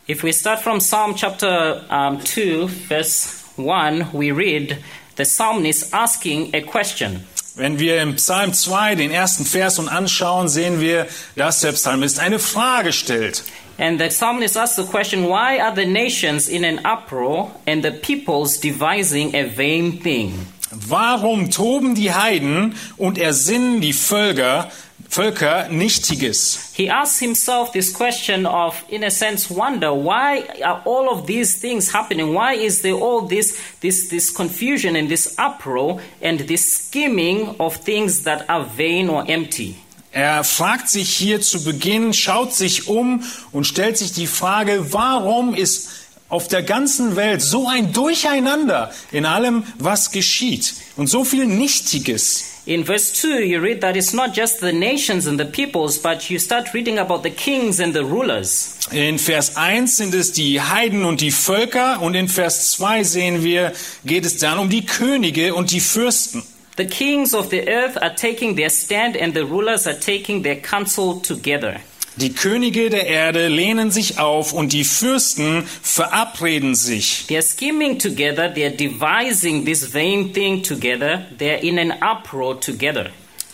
If 0.10 0.24
we 0.24 0.34
start 0.34 0.60
from 0.60 0.80
Psalm 0.80 1.16
chapter 1.16 1.86
um, 1.90 2.20
2, 2.20 2.68
verse 2.68 3.46
1, 3.56 4.12
we 4.12 4.32
read 4.32 4.84
the 5.16 5.24
psalmist 5.24 5.94
asking 5.94 6.54
a 6.54 6.62
question. 6.62 7.24
Wenn 7.56 7.78
wir 7.78 8.02
im 8.02 8.16
Psalm 8.16 8.54
2 8.54 8.96
den 8.96 9.12
ersten 9.12 9.46
Vers 9.46 9.80
und 9.80 9.88
anschauen, 9.88 10.48
sehen 10.48 10.82
wir, 10.82 11.08
dass 11.36 11.60
der 11.60 11.74
Psalmist 11.74 12.20
eine 12.20 12.40
Frage 12.40 12.92
stellt. 12.92 13.44
And 13.80 13.98
the 13.98 14.12
psalmist 14.12 14.58
asks 14.58 14.76
the 14.76 14.84
question, 14.84 15.24
Why 15.24 15.58
are 15.58 15.74
the 15.74 15.86
nations 15.86 16.50
in 16.50 16.66
an 16.66 16.82
uproar 16.86 17.50
and 17.66 17.82
the 17.82 17.92
peoples 17.92 18.58
devising 18.58 19.34
a 19.34 19.44
vain 19.44 20.02
thing? 20.02 20.48
Warum 20.90 21.50
toben 21.50 21.96
die 21.96 22.12
Heiden 22.12 22.76
und 22.98 23.18
ersinnen 23.18 23.80
die 23.80 23.94
Völker, 23.94 24.70
Völker 25.10 25.70
Nichtiges? 25.70 26.74
He 26.76 26.90
asks 26.90 27.20
himself 27.20 27.72
this 27.72 27.94
question 27.94 28.46
of, 28.46 28.84
in 28.90 29.04
a 29.04 29.10
sense, 29.10 29.50
wonder 29.50 29.94
why 29.94 30.44
are 30.64 30.82
all 30.86 31.10
of 31.10 31.26
these 31.26 31.60
things 31.60 31.90
happening? 31.92 32.34
Why 32.34 32.56
is 32.56 32.82
there 32.82 32.96
all 32.96 33.22
this, 33.22 33.58
this, 33.80 34.10
this 34.10 34.30
confusion 34.30 34.98
and 34.98 35.10
this 35.10 35.36
uproar 35.40 36.02
and 36.22 36.42
this 36.42 36.70
scheming 36.70 37.56
of 37.62 37.78
things 37.78 38.24
that 38.26 38.48
are 38.50 38.66
vain 38.66 39.10
or 39.10 39.24
empty? 39.26 39.78
Er 40.12 40.44
fragt 40.44 40.90
sich 40.90 41.10
hier 41.16 41.40
zu 41.42 41.64
Beginn, 41.64 42.14
schaut 42.14 42.54
sich 42.54 42.88
um 42.88 43.24
und 43.52 43.66
stellt 43.66 43.98
sich 43.98 44.12
die 44.12 44.28
Frage, 44.28 44.92
warum 44.92 45.54
ist 45.54 45.90
auf 46.30 46.48
der 46.48 46.64
ganzen 46.64 47.16
Welt 47.16 47.42
so 47.42 47.68
ein 47.68 47.92
Durcheinander 47.92 48.92
in 49.12 49.26
allem, 49.26 49.64
was 49.78 50.12
geschieht 50.12 50.76
und 50.96 51.08
so 51.08 51.24
viel 51.24 51.46
Nichtiges. 51.46 52.46
In 52.66 52.86
verse 52.86 53.14
2, 53.14 53.46
you 53.46 53.60
read 53.60 53.82
that 53.82 53.96
it's 53.96 54.14
not 54.14 54.38
just 54.38 54.60
the 54.60 54.72
nations 54.72 55.26
and 55.26 55.40
the 55.40 55.46
peoples, 55.46 55.98
but 55.98 56.30
you 56.30 56.38
start 56.38 56.72
reading 56.74 57.00
about 57.00 57.24
the 57.24 57.32
kings 57.32 57.80
and 57.80 57.96
the 57.96 58.04
rulers. 58.04 58.78
In 58.92 59.18
Vers 59.18 59.56
1 59.56 59.96
sind 59.96 60.14
es 60.14 60.34
die 60.34 60.62
Heiden 60.62 61.04
und 61.04 61.22
die 61.22 61.32
Völker 61.32 62.00
und 62.02 62.14
in 62.14 62.28
Vers 62.28 62.72
2 62.72 63.04
sehen 63.04 63.44
wir, 63.44 63.74
geht 64.06 64.24
es 64.24 64.38
dann 64.38 64.60
um 64.60 64.70
die 64.70 64.86
Könige 64.86 65.56
und 65.56 65.72
die 65.72 65.80
Fürsten. 65.80 66.44
The 66.80 66.88
kings 66.88 67.34
of 67.34 67.50
the 67.50 67.68
earth 67.68 67.98
are 68.02 68.16
taking 68.16 68.56
their 68.56 68.70
stand 68.70 69.18
and 69.18 69.34
the 69.34 69.46
rulers 69.46 69.86
are 69.86 70.00
taking 70.00 70.44
their 70.44 70.56
counsel 70.56 71.20
together. 71.20 71.82
Die 72.16 72.30
Könige 72.30 72.90
der 72.90 73.06
Erde 73.06 73.50
lehnen 73.50 73.92
sich 73.92 74.18
auf 74.18 74.54
und 74.54 74.72
die 74.72 74.86
Fürsten 74.86 75.66
verabreden 75.66 76.76
sich. 76.76 77.26
They're 77.28 77.42
scheming 77.42 78.00
together, 78.00 78.46
they're 78.46 78.70
devising 78.74 79.66
this 79.66 79.94
vain 79.94 80.32
thing 80.32 80.64
together, 80.64 81.26
they're 81.38 81.62
in 81.62 81.80
an 81.80 81.92
uproar 82.02 82.62
together. 82.62 83.10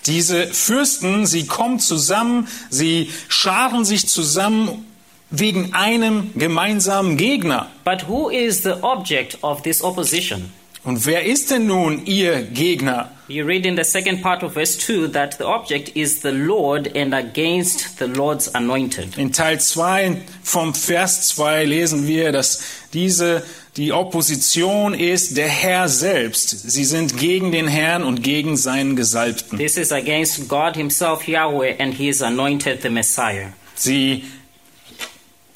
Diese 0.05 0.45
Fürsten, 0.45 1.25
sie 1.25 1.47
kommen 1.47 1.79
zusammen, 1.79 2.47
sie 2.69 3.09
scharen 3.27 3.85
sich 3.85 4.07
zusammen 4.07 4.85
wegen 5.31 5.73
einem 5.73 6.29
gemeinsamen 6.35 7.17
Gegner. 7.17 7.71
But 7.83 8.07
who 8.07 8.29
is 8.29 8.61
the 8.61 8.83
object 8.83 9.39
of 9.41 9.63
this 9.63 9.83
opposition? 9.83 10.51
Und 10.85 11.05
wer 11.07 11.25
ist 11.25 11.49
denn 11.49 11.65
nun 11.65 12.05
ihr 12.05 12.43
Gegner? 12.43 13.11
You 13.27 13.43
read 13.43 13.65
in 13.65 13.75
the 13.75 13.83
second 13.83 14.21
part 14.21 14.43
of 14.43 14.53
verse 14.53 14.77
2 14.77 15.07
that 15.13 15.39
the 15.39 15.45
object 15.45 15.95
is 15.95 16.21
the 16.21 16.29
Lord 16.29 16.95
and 16.95 17.11
against 17.11 17.97
the 17.97 18.05
Lord's 18.05 18.53
anointed. 18.53 19.17
In 19.17 19.33
Teil 19.33 19.59
2 19.59 20.21
vom 20.43 20.75
Vers 20.75 21.29
2 21.29 21.65
lesen 21.65 22.07
wir, 22.07 22.31
dass 22.31 22.61
diese 22.93 23.43
die 23.77 23.91
Opposition 23.93 24.93
ist 24.93 25.37
der 25.37 25.49
Herr 25.49 25.89
selbst. 25.89 26.71
Sie 26.71 26.85
sind 26.85 27.17
gegen 27.17 27.51
den 27.51 27.67
Herrn 27.67 28.03
und 28.03 28.21
gegen 28.21 28.55
seinen 28.55 28.95
Gesalbten. 28.95 29.57
This 29.57 29.77
is 29.77 29.91
against 29.91 30.47
God 30.47 30.75
Himself, 30.75 31.27
Yahweh, 31.27 31.75
and 31.79 31.95
His 31.95 32.21
anointed, 32.21 32.83
the 32.83 32.89
Messiah. 32.89 33.47
Sie 33.73 34.23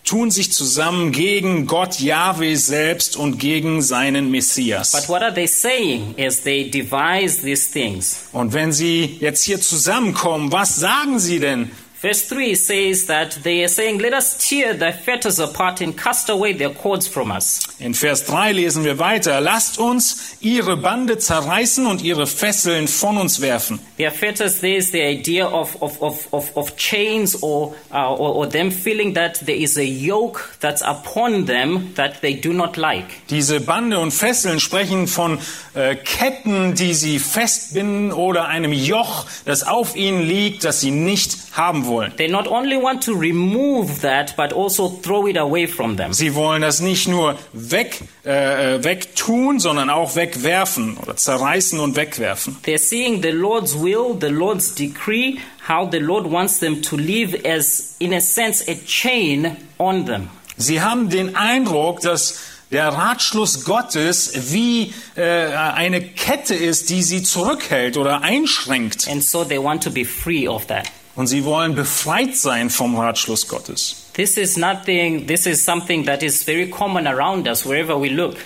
tun 0.09 0.31
sich 0.31 0.51
zusammen 0.51 1.11
gegen 1.11 1.67
Gott 1.67 1.99
Yahweh 1.99 2.55
selbst 2.55 3.15
und 3.15 3.37
gegen 3.37 3.83
seinen 3.83 4.31
Messias. 4.31 4.91
But 4.91 5.07
what 5.07 5.21
are 5.21 5.31
they 5.31 5.45
saying 5.45 6.15
as 6.17 6.41
they 6.41 6.67
devise 6.67 7.43
these 7.43 7.71
things? 7.71 8.21
Und 8.31 8.53
wenn 8.53 8.71
sie 8.71 9.17
jetzt 9.19 9.43
hier 9.43 9.61
zusammenkommen, 9.61 10.51
was 10.51 10.77
sagen 10.77 11.19
sie 11.19 11.39
denn? 11.39 11.69
Verse 12.01 12.21
3 12.29 12.55
says 12.55 13.07
that 13.07 13.39
they 13.43 13.61
are 13.61 13.67
saying, 13.67 13.99
Let 13.99 14.13
us 14.13 14.47
tear 14.47 14.73
their 14.73 14.93
fetters 14.93 15.37
apart 15.37 15.81
and 15.81 15.97
cast 15.97 16.29
away 16.29 16.53
their 16.53 16.69
cords 16.69 17.09
from 17.09 17.29
us. 17.29 17.67
In 17.77 17.93
Vers 17.93 18.23
3 18.23 18.53
lesen 18.53 18.85
wir 18.85 18.99
weiter. 18.99 19.41
Lasst 19.41 19.79
uns 19.79 20.37
ihre 20.39 20.77
Bande 20.77 21.17
zerreißen 21.17 21.85
und 21.85 22.01
ihre 22.01 22.25
Fesseln 22.25 22.87
von 22.87 23.17
uns 23.17 23.41
werfen. 23.41 23.81
Their 23.97 24.11
fetters, 24.11 24.61
there's 24.61 24.91
the 24.91 25.01
idea 25.01 25.45
of, 25.45 25.75
of, 25.81 26.01
of, 26.01 26.33
of, 26.33 26.55
of 26.55 26.77
chains 26.77 27.43
or, 27.43 27.75
uh, 27.91 28.13
or, 28.13 28.33
or 28.33 28.47
them 28.47 28.71
feeling 28.71 29.13
that 29.15 29.45
there 29.45 29.57
is 29.57 29.77
a 29.77 29.83
yoke 29.83 30.57
that's 30.61 30.81
upon 30.81 31.47
them 31.47 31.93
that 31.95 32.21
they 32.21 32.33
do 32.33 32.53
not 32.53 32.77
like. 32.77 33.07
Diese 33.29 33.59
Bande 33.59 33.99
und 33.99 34.11
Fesseln 34.11 34.61
sprechen 34.61 35.07
von 35.07 35.37
äh, 35.73 35.97
Ketten, 35.97 36.75
die 36.75 36.93
sie 36.93 37.19
festbinden 37.19 38.13
oder 38.13 38.47
einem 38.47 38.71
Joch, 38.71 39.25
das 39.43 39.63
auf 39.63 39.97
ihnen 39.97 40.25
liegt, 40.25 40.63
das 40.63 40.79
sie 40.79 40.91
nicht 40.91 41.35
haben 41.51 41.85
wollen. 41.85 41.88
They 42.17 42.27
not 42.27 42.47
only 42.47 42.77
want 42.77 43.03
to 43.05 43.13
remove 43.13 44.01
that, 44.01 44.35
but 44.37 44.53
also 44.53 44.89
throw 44.89 45.27
it 45.27 45.37
away 45.37 45.67
from 45.67 45.97
them. 45.97 46.13
Sie 46.13 46.35
wollen 46.35 46.61
das 46.61 46.79
nicht 46.79 47.07
nur 47.07 47.35
weg, 47.53 48.01
äh, 48.23 48.83
wegtun, 48.83 49.59
sondern 49.59 49.89
auch 49.89 50.15
wegwerfen 50.15 50.97
oder 50.97 51.15
zerreißen 51.15 51.79
und 51.79 51.95
wegwerfen. 51.95 52.57
They're 52.65 52.77
seeing 52.77 53.21
the 53.21 53.31
Lord's 53.31 53.75
will, 53.75 54.17
the 54.19 54.27
Lord's 54.27 54.73
decree, 54.73 55.39
how 55.67 55.89
the 55.89 55.99
Lord 55.99 56.29
wants 56.31 56.59
them 56.59 56.81
to 56.81 56.95
live 56.95 57.35
as, 57.45 57.95
in 57.99 58.13
a 58.13 58.21
sense, 58.21 58.63
a 58.69 58.75
chain 58.85 59.57
on 59.77 60.05
them. 60.05 60.29
Sie 60.57 60.81
haben 60.81 61.09
den 61.09 61.35
Eindruck, 61.35 62.01
dass 62.01 62.39
der 62.71 62.89
Ratschluss 62.89 63.63
Gottes 63.65 64.51
wie 64.51 64.93
äh, 65.15 65.53
eine 65.53 66.01
Kette 66.01 66.53
ist, 66.53 66.89
die 66.89 67.01
sie 67.01 67.23
zurückhält 67.23 67.97
oder 67.97 68.21
einschränkt. 68.21 69.07
And 69.07 69.23
so 69.23 69.43
they 69.43 69.61
want 69.61 69.83
to 69.83 69.89
be 69.89 70.05
free 70.05 70.47
of 70.47 70.67
that. 70.67 70.85
Und 71.19 71.27
sie 71.27 71.43
wollen 71.43 71.75
befreit 71.75 72.37
sein 72.37 72.69
vom 72.69 72.97
Ratschluss 72.97 73.49
Gottes. 73.49 74.05
This 74.13 74.37
is 74.37 74.55
nothing, 74.55 75.27
this 75.27 75.45
is 75.45 75.61
something 75.61 76.05
that 76.05 76.23
is 76.23 76.43
very 76.43 76.69
common 76.69 77.07
around 77.07 77.45
us 77.45 77.65
wherever 77.65 78.01
we 78.01 78.07
look. 78.07 78.37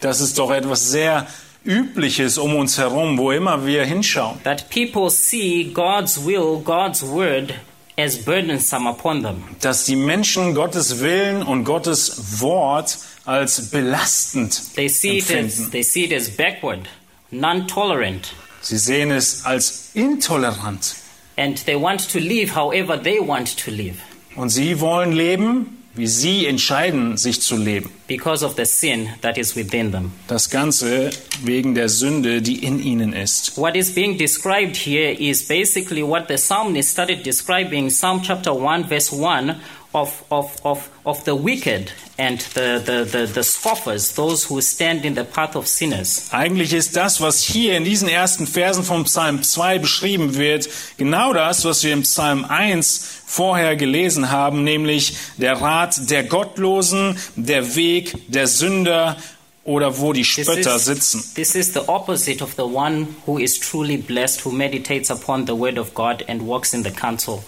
Das 0.00 0.20
ist 0.20 0.36
doch 0.36 0.50
etwas 0.50 0.90
sehr 0.90 1.28
Übliches 1.64 2.36
um 2.36 2.56
uns 2.56 2.78
herum, 2.78 3.16
wo 3.16 3.30
immer 3.30 3.64
wir 3.64 3.84
hinschauen. 3.84 4.42
That 4.42 4.68
people 4.70 5.08
see 5.08 5.70
God's 5.72 6.26
will, 6.26 6.60
God's 6.64 7.00
word 7.04 7.54
as 7.96 8.16
burdensome 8.24 8.90
upon 8.90 9.22
them. 9.22 9.44
Dass 9.60 9.84
die 9.84 9.94
Menschen 9.94 10.52
Gottes 10.52 10.98
Willen 10.98 11.44
und 11.44 11.62
Gottes 11.62 12.40
Wort 12.40 12.98
als 13.24 13.70
belastend 13.70 14.74
They 14.74 14.88
see 14.88 15.18
it 15.18 15.26
as, 15.26 15.30
empfinden. 15.30 15.70
they 15.70 15.84
see 15.84 16.06
it 16.06 16.12
as 16.12 16.28
backward, 16.28 16.88
non-tolerant, 17.30 18.32
Sie 18.62 18.78
sehen 18.78 19.12
es 19.12 19.44
als 19.44 19.90
intolerant. 19.94 20.96
And 21.36 21.58
they 21.66 21.76
want 21.76 22.08
to 22.10 22.18
live 22.18 22.54
however 22.54 22.96
they 23.00 23.18
want 23.20 23.56
to 23.64 23.70
live 23.70 23.96
Und 24.36 24.50
sie 24.50 24.80
wollen 24.80 25.12
leben, 25.12 25.82
wie 25.94 26.06
sie 26.06 26.44
entscheiden, 26.46 27.16
sich 27.16 27.40
zu 27.40 27.56
leben. 27.56 27.90
because 28.06 28.44
of 28.44 28.54
the 28.56 28.66
sin 28.66 29.08
that 29.22 29.38
is 29.38 29.56
within 29.56 29.90
them. 29.92 30.12
Das 30.28 30.50
Ganze 30.50 31.08
wegen 31.42 31.74
der 31.74 31.88
Sünde, 31.88 32.42
die 32.42 32.62
in 32.64 32.78
ihnen 32.82 33.12
ist. 33.14 33.56
What 33.56 33.74
is 33.76 33.94
being 33.94 34.18
described 34.18 34.76
here 34.76 35.10
is 35.12 35.48
basically 35.48 36.02
what 36.02 36.28
the 36.28 36.36
psalmist 36.36 36.90
started 36.90 37.24
describing, 37.24 37.88
Psalm 37.88 38.20
chapter 38.22 38.52
1, 38.52 38.84
verse 38.88 39.10
1, 39.10 39.56
of, 39.96 40.24
of, 40.30 40.54
of, 40.64 40.90
of 41.04 41.24
the 41.24 41.34
wicked 41.34 41.90
and 42.18 42.40
the, 42.54 42.82
the, 42.84 43.04
the, 43.04 43.26
the 43.26 43.42
scoffers, 43.42 44.14
those 44.14 44.44
who 44.44 44.60
stand 44.60 45.04
in 45.06 45.14
the 45.14 45.24
path 45.24 45.56
of 45.56 45.66
sinners. 45.66 46.28
Eigentlich 46.32 46.74
ist 46.74 46.96
das, 46.96 47.20
was 47.20 47.42
hier 47.42 47.76
in 47.76 47.84
diesen 47.84 48.08
ersten 48.08 48.46
Versen 48.46 48.84
vom 48.84 49.04
Psalm 49.04 49.42
2 49.42 49.78
beschrieben 49.78 50.34
wird, 50.34 50.68
genau 50.98 51.32
das, 51.32 51.64
was 51.64 51.82
wir 51.82 51.94
im 51.94 52.02
Psalm 52.02 52.44
1 52.44 53.06
vorher 53.24 53.74
gelesen 53.76 54.30
haben, 54.30 54.64
nämlich 54.64 55.16
der 55.38 55.60
Rat 55.60 56.10
der 56.10 56.24
Gottlosen, 56.24 57.18
der 57.34 57.74
Weg 57.74 58.12
der 58.28 58.46
Sünder 58.46 59.16
oder 59.64 59.98
wo 59.98 60.12
die 60.12 60.22
This 60.22 60.46
Spötter 60.46 60.76
is, 60.76 60.84
sitzen. 60.84 61.24
this 61.34 61.54
is 61.54 61.72
the 61.72 61.88
opposite 61.88 62.42
of 62.44 62.54
the 62.56 62.62
one 62.62 63.08
who 63.24 63.38
is 63.38 63.58
truly 63.58 63.96
blessed, 63.96 64.44
who 64.44 64.52
meditates 64.52 65.10
upon 65.10 65.46
the 65.46 65.54
word 65.54 65.78
of 65.78 65.94
God 65.94 66.22
and 66.28 66.42
walks 66.42 66.74
in 66.74 66.84
the 66.84 66.90
counsel, 66.90 67.42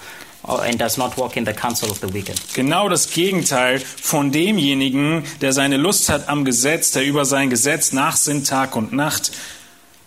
and 0.49 0.79
does 0.79 0.97
not 0.97 1.17
walk 1.17 1.37
in 1.37 1.45
the 1.45 1.53
counsel 1.53 1.91
of 1.91 2.01
the 2.01 2.13
wicked. 2.13 2.41
Genau 2.55 2.89
das 2.89 3.11
Gegenteil 3.11 3.81
von 3.81 4.33
demjenigen, 4.33 5.25
der 5.41 5.53
seine 5.53 5.77
Lust 5.77 6.09
hat 6.09 6.29
am 6.29 6.45
Gesetz, 6.45 6.93
der 6.93 7.05
über 7.05 7.25
sein 7.25 7.51
Gesetz 7.51 7.93
nachsinnt 7.93 8.49
Tag 8.49 8.77
und 8.77 8.93
Nacht. 8.93 9.33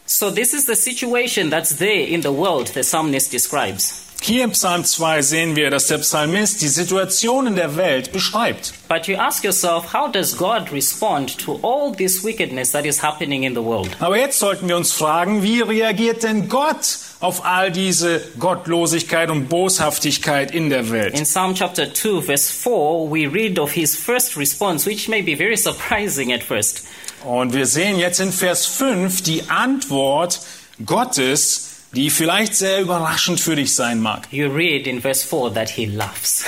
So, 0.06 0.30
this 0.30 0.54
is 0.54 0.66
the 0.66 0.76
situation 0.76 1.50
that's 1.50 1.78
there 1.78 2.06
in 2.06 2.22
the 2.22 2.34
world 2.34 2.68
the 2.74 2.82
psalmist 2.82 3.32
describes. 3.32 4.02
Hier 4.24 4.44
im 4.44 4.52
Psalm 4.52 4.86
2 4.86 5.24
sehen 5.24 5.56
wir, 5.56 5.72
dass 5.72 5.88
der 5.88 5.98
Psalmist 5.98 6.62
die 6.62 6.68
Situation 6.68 7.48
in 7.48 7.56
der 7.56 7.76
Welt 7.76 8.12
beschreibt. 8.12 8.72
But 8.88 9.08
you 9.08 9.18
ask 9.18 9.44
yourself, 9.44 9.94
how 9.94 10.12
does 10.12 10.38
God 10.38 10.72
respond 10.72 11.40
to 11.40 11.60
all 11.64 11.92
this 11.92 12.24
wickedness 12.24 12.72
that 12.72 12.86
is 12.86 13.02
happening 13.02 13.42
in 13.42 13.56
the 13.56 13.64
world? 13.64 13.90
Aber 14.00 14.18
jetzt 14.18 14.38
sollten 14.38 14.68
wir 14.68 14.78
uns 14.78 14.92
fragen, 14.92 15.42
wie 15.42 15.62
reagiert 15.62 16.22
denn 16.22 16.50
Gott 16.50 17.00
auf 17.22 17.46
all 17.46 17.72
diese 17.72 18.20
Gottlosigkeit 18.40 19.30
und 19.30 19.48
Boshaftigkeit 19.48 20.52
in 20.52 20.70
der 20.70 20.90
Welt? 20.90 21.18
In 21.18 21.24
Psalm 21.24 21.56
chapter 21.56 21.94
2, 21.94 22.22
verse 22.22 22.52
4, 22.52 22.72
we 23.10 23.28
read 23.32 23.58
of 23.60 23.72
his 23.72 23.96
first 23.96 24.36
response, 24.38 24.86
which 24.90 25.08
may 25.08 25.22
be 25.22 25.36
very 25.38 25.56
surprising 25.56 26.34
at 26.34 26.44
first. 26.44 26.84
Und 27.24 27.54
wir 27.54 27.68
sehen 27.68 27.98
jetzt 28.00 28.20
in 28.20 28.32
Vers 28.32 28.66
5 28.66 29.22
die 29.22 29.44
Antwort 29.50 30.40
Gottes, 30.86 31.68
die 31.94 32.10
vielleicht 32.10 32.56
sehr 32.56 32.82
überraschend 32.82 33.40
für 33.40 33.56
dich 33.56 33.76
sein 33.76 34.00
mag. 34.02 34.28
You 34.32 34.48
read 34.52 34.88
in 34.88 35.02
verse 35.02 35.26
4 35.28 35.54
that 35.54 35.70
he 35.70 35.86
laughs. 35.86 36.44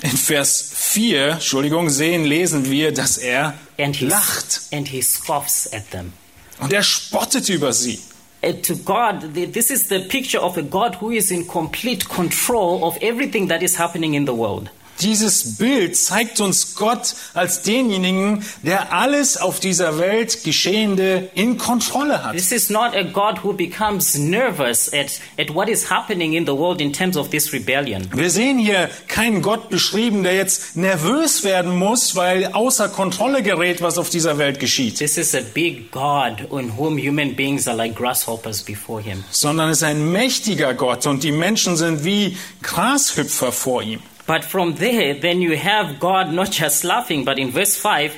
In 0.00 0.16
Vers 0.16 0.70
4, 0.74 1.32
Entschuldigung, 1.32 1.90
sehen, 1.90 2.24
lesen 2.24 2.70
wir, 2.70 2.92
dass 2.92 3.18
er 3.18 3.54
And 3.78 3.96
he, 3.96 4.06
lacht 4.06 4.60
and 4.72 4.86
he 4.88 5.02
scoffs 5.02 5.68
at 5.72 5.90
them. 5.90 6.12
und 6.60 6.72
er 6.72 6.82
spottet 6.84 7.48
über 7.48 7.72
sie. 7.72 7.98
And 8.42 8.62
to 8.64 8.74
God, 8.76 9.34
th- 9.34 9.52
this 9.52 9.70
is 9.70 9.88
the 9.88 10.00
picture 10.00 10.38
of 10.38 10.56
a 10.56 10.62
God 10.62 10.94
who 10.96 11.10
is 11.10 11.30
in 11.30 11.44
complete 11.44 12.08
control 12.08 12.84
of 12.84 12.96
everything 13.02 13.48
that 13.48 13.62
is 13.62 13.74
happening 13.76 14.14
in 14.14 14.24
the 14.26 14.34
world. 14.34 14.70
Dieses 15.00 15.56
Bild 15.56 15.96
zeigt 15.96 16.40
uns 16.40 16.74
Gott 16.74 17.14
als 17.34 17.62
denjenigen, 17.62 18.44
der 18.62 18.92
alles 18.92 19.36
auf 19.36 19.60
dieser 19.60 19.98
Welt 19.98 20.42
Geschehende 20.44 21.30
in 21.34 21.56
Kontrolle 21.58 22.24
hat. 22.24 22.32
This 22.34 22.52
is 22.52 22.68
not 22.70 22.94
a 22.94 23.02
God 23.02 23.44
who 23.44 23.52
becomes 23.52 24.16
nervous 24.16 24.92
at, 24.92 25.20
at 25.38 25.54
what 25.54 25.68
is 25.68 25.88
happening 25.90 26.32
in 26.32 26.46
the 26.46 26.52
world 26.52 26.80
in 26.80 26.92
terms 26.92 27.16
of 27.16 27.30
this 27.30 27.52
rebellion. 27.52 28.08
Wir 28.14 28.30
sehen 28.30 28.58
hier 28.58 28.90
keinen 29.06 29.42
Gott 29.42 29.68
beschrieben, 29.70 30.22
der 30.24 30.34
jetzt 30.34 30.76
nervös 30.76 31.44
werden 31.44 31.76
muss, 31.76 32.16
weil 32.16 32.46
außer 32.46 32.88
Kontrolle 32.88 33.42
gerät, 33.42 33.80
was 33.82 33.98
auf 33.98 34.10
dieser 34.10 34.38
Welt 34.38 34.58
geschieht, 34.58 34.98
This 34.98 35.16
is 35.16 35.34
a 35.34 35.40
big 35.54 35.90
God 35.92 36.40
in 36.50 36.76
whom 36.76 36.98
human 36.98 37.36
beings 37.36 37.68
are 37.68 37.76
like 37.76 37.94
grasshoppers 37.94 38.62
before 38.62 39.00
him. 39.00 39.22
sondern 39.30 39.70
es 39.70 39.78
ist 39.78 39.82
ein 39.84 40.10
mächtiger 40.10 40.74
Gott 40.74 41.06
und 41.06 41.22
die 41.22 41.32
Menschen 41.32 41.76
sind 41.76 42.04
wie 42.04 42.36
Grashüpfer 42.62 43.52
vor 43.52 43.82
ihm. 43.82 44.00
But 44.28 44.44
from 44.44 44.74
there, 44.74 45.14
then 45.14 45.40
you 45.40 45.56
have 45.56 45.98
God 45.98 46.34
not 46.34 46.50
just 46.52 46.84
laughing, 46.84 47.24
but 47.24 47.38
in 47.38 47.50
verse 47.50 47.74
5, 47.76 48.14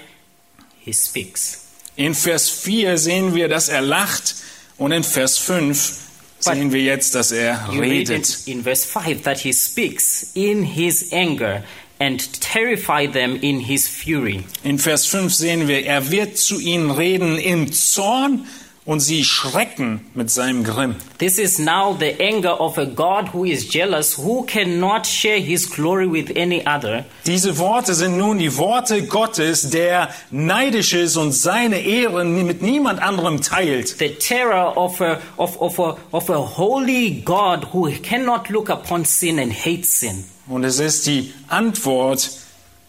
he 0.81 0.93
speaks. 0.93 1.73
In 1.97 2.15
Vers 2.15 2.51
4 2.51 2.99
sehen 2.99 3.33
wir, 3.33 3.47
dass 3.47 3.69
er 3.69 3.81
lacht 3.81 4.35
und 4.77 4.91
in 4.91 5.05
Vers 5.05 5.39
5 5.39 5.99
sehen 6.41 6.73
wir 6.73 6.83
jetzt, 6.83 7.15
dass 7.15 7.31
er 7.31 7.69
redet. 7.73 8.49
in 8.49 8.65
verse 8.65 8.85
5 8.89 9.23
that 9.23 9.39
he 9.39 9.53
speaks 9.53 10.33
in 10.35 10.65
his 10.65 11.13
anger 11.13 11.63
and 12.01 12.21
terrify 12.41 13.07
them 13.07 13.37
in 13.41 13.61
his 13.61 13.87
fury. 13.87 14.43
In 14.65 14.81
Vers 14.81 15.07
5 15.07 15.33
sehen 15.33 15.69
wir, 15.69 15.87
er 15.87 16.11
wird 16.11 16.37
zu 16.39 16.59
ihnen 16.59 16.91
reden 16.91 17.39
im 17.39 17.73
Zorn 17.73 18.49
und 18.87 19.01
sie 19.01 19.25
schrecken 19.25 20.01
mit 20.15 20.31
seinem 20.31 20.65
Grimm. 20.65 20.97
This 21.19 21.39
is 21.39 21.59
now 21.59 21.95
the 21.99 22.15
anger 22.19 22.59
of 22.59 22.79
a 22.79 22.87
God 22.87 23.29
who 23.33 23.45
is 23.45 23.69
jealous, 23.69 24.17
who 24.17 24.45
cannot 24.47 25.07
share 25.07 25.39
his 25.39 25.69
glory 25.69 26.11
with 26.11 26.37
any 26.37 26.67
other. 26.67 27.05
Diese 27.27 27.59
Worte 27.59 27.95
sind 27.95 28.17
nun 28.17 28.39
die 28.39 28.57
Worte 28.57 29.07
Gottes, 29.07 29.69
der 29.69 30.09
neidisch 30.31 30.95
ist 30.95 31.17
und 31.17 31.33
seine 31.33 31.81
Ehre 31.81 32.25
mit 32.25 32.63
niemand 32.63 33.03
anderem 33.03 33.43
teilt. 33.43 33.99
The 33.99 34.15
terror 34.15 34.77
of 34.77 35.01
a, 35.01 35.19
of, 35.37 35.61
of, 35.61 35.79
a, 35.79 35.97
of 36.13 36.31
a 36.31 36.39
holy 36.39 37.23
God 37.23 37.69
who 37.73 37.91
cannot 38.03 38.49
look 38.49 38.71
upon 38.71 39.05
sin 39.05 39.39
and 39.39 39.53
hates 39.53 40.01
sin. 40.01 40.25
Und 40.49 40.65
es 40.65 40.81
ist 40.81 41.07
die 41.07 41.33
Antwort 41.49 42.31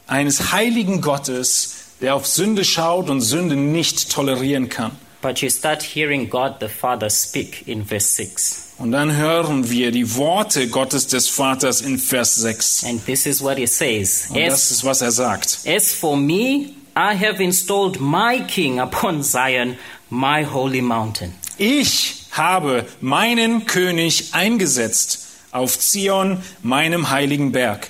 eines 0.07 0.51
heiligen 0.51 1.01
Gottes, 1.01 1.75
der 2.01 2.15
auf 2.15 2.25
Sünde 2.25 2.65
schaut 2.65 3.09
und 3.09 3.21
Sünde 3.21 3.55
nicht 3.55 4.09
tolerieren 4.11 4.69
kann. 4.69 4.91
But 5.21 5.41
you 5.41 5.49
start 5.49 5.83
hearing 5.83 6.29
God 6.29 6.55
the 6.59 6.67
Father 6.67 7.09
speak 7.09 7.67
in 7.67 7.85
verse 7.85 8.07
6. 8.15 8.73
Und 8.79 8.91
dann 8.91 9.15
hören 9.15 9.69
wir 9.69 9.91
die 9.91 10.15
Worte 10.15 10.67
Gottes 10.67 11.05
des 11.07 11.27
Vaters 11.27 11.81
in 11.81 11.99
Vers 11.99 12.35
6. 12.37 12.85
And 12.85 13.05
this 13.05 13.27
is 13.27 13.41
what 13.41 13.57
he 13.57 13.67
says. 13.67 14.27
Und 14.31 14.37
As, 14.41 14.49
das 14.49 14.71
ist, 14.71 14.83
was 14.85 15.01
er 15.01 15.11
sagt. 15.11 15.59
as 15.67 15.93
for 15.93 16.17
me, 16.17 16.71
I 16.95 17.13
have 17.15 17.41
installed 17.41 17.99
my 17.99 18.41
king 18.47 18.79
upon 18.79 19.21
Zion, 19.23 19.77
my 20.09 20.43
holy 20.43 20.81
mountain. 20.81 21.33
Ich 21.57 22.25
habe 22.31 22.85
meinen 23.01 23.65
König 23.67 24.29
eingesetzt 24.33 25.27
auf 25.51 25.77
Zion, 25.77 26.41
meinem 26.63 27.11
heiligen 27.11 27.51
Berg. 27.51 27.89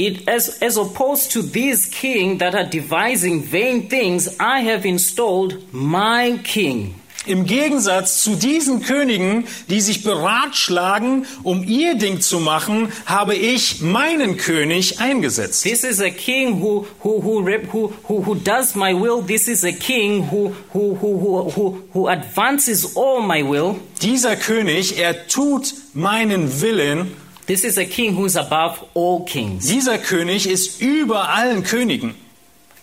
It, 0.00 0.26
as, 0.26 0.48
as 0.62 0.78
opposed 0.78 1.30
to 1.32 1.42
these 1.42 1.84
king 1.84 2.38
that 2.38 2.54
are 2.54 2.64
devising 2.64 3.42
vain 3.42 3.90
things, 3.90 4.34
I 4.40 4.60
have 4.60 4.86
installed 4.86 5.58
my 5.74 6.40
king. 6.42 6.94
Im 7.26 7.44
Gegensatz 7.44 8.22
zu 8.22 8.34
diesen 8.34 8.80
Königen, 8.80 9.44
die 9.68 9.82
sich 9.82 10.02
beratschlagen, 10.02 11.26
um 11.42 11.62
ihr 11.64 11.96
Ding 11.96 12.22
zu 12.22 12.40
machen, 12.40 12.90
habe 13.04 13.34
ich 13.34 13.82
meinen 13.82 14.38
König 14.38 15.00
eingesetzt. 15.00 15.64
This 15.64 15.84
is 15.84 16.00
a 16.00 16.08
king 16.08 16.62
who, 16.62 16.86
who, 17.02 17.22
who, 17.22 17.44
who, 17.70 17.92
who, 18.08 18.24
who 18.24 18.34
does 18.36 18.74
my 18.74 18.94
will. 18.94 19.20
This 19.20 19.48
is 19.48 19.64
a 19.64 19.72
king 19.72 20.30
who, 20.30 20.54
who, 20.72 20.94
who, 20.94 21.50
who, 21.50 21.82
who 21.92 22.08
advances 22.08 22.96
all 22.96 23.20
my 23.20 23.42
will. 23.42 23.76
Dieser 24.00 24.36
König, 24.36 24.98
er 24.98 25.28
tut 25.28 25.74
meinen 25.92 26.62
Willen. 26.62 27.14
This 27.50 27.64
is 27.64 27.78
a 27.78 27.84
king 27.84 28.14
who's 28.14 28.36
above 28.36 28.78
all 28.94 29.24
kings. 29.24 29.66
Dieser 29.66 29.98
König 29.98 30.46
ist 30.46 30.80
über 30.80 31.30
allen 31.30 31.64
Königen. 31.64 32.14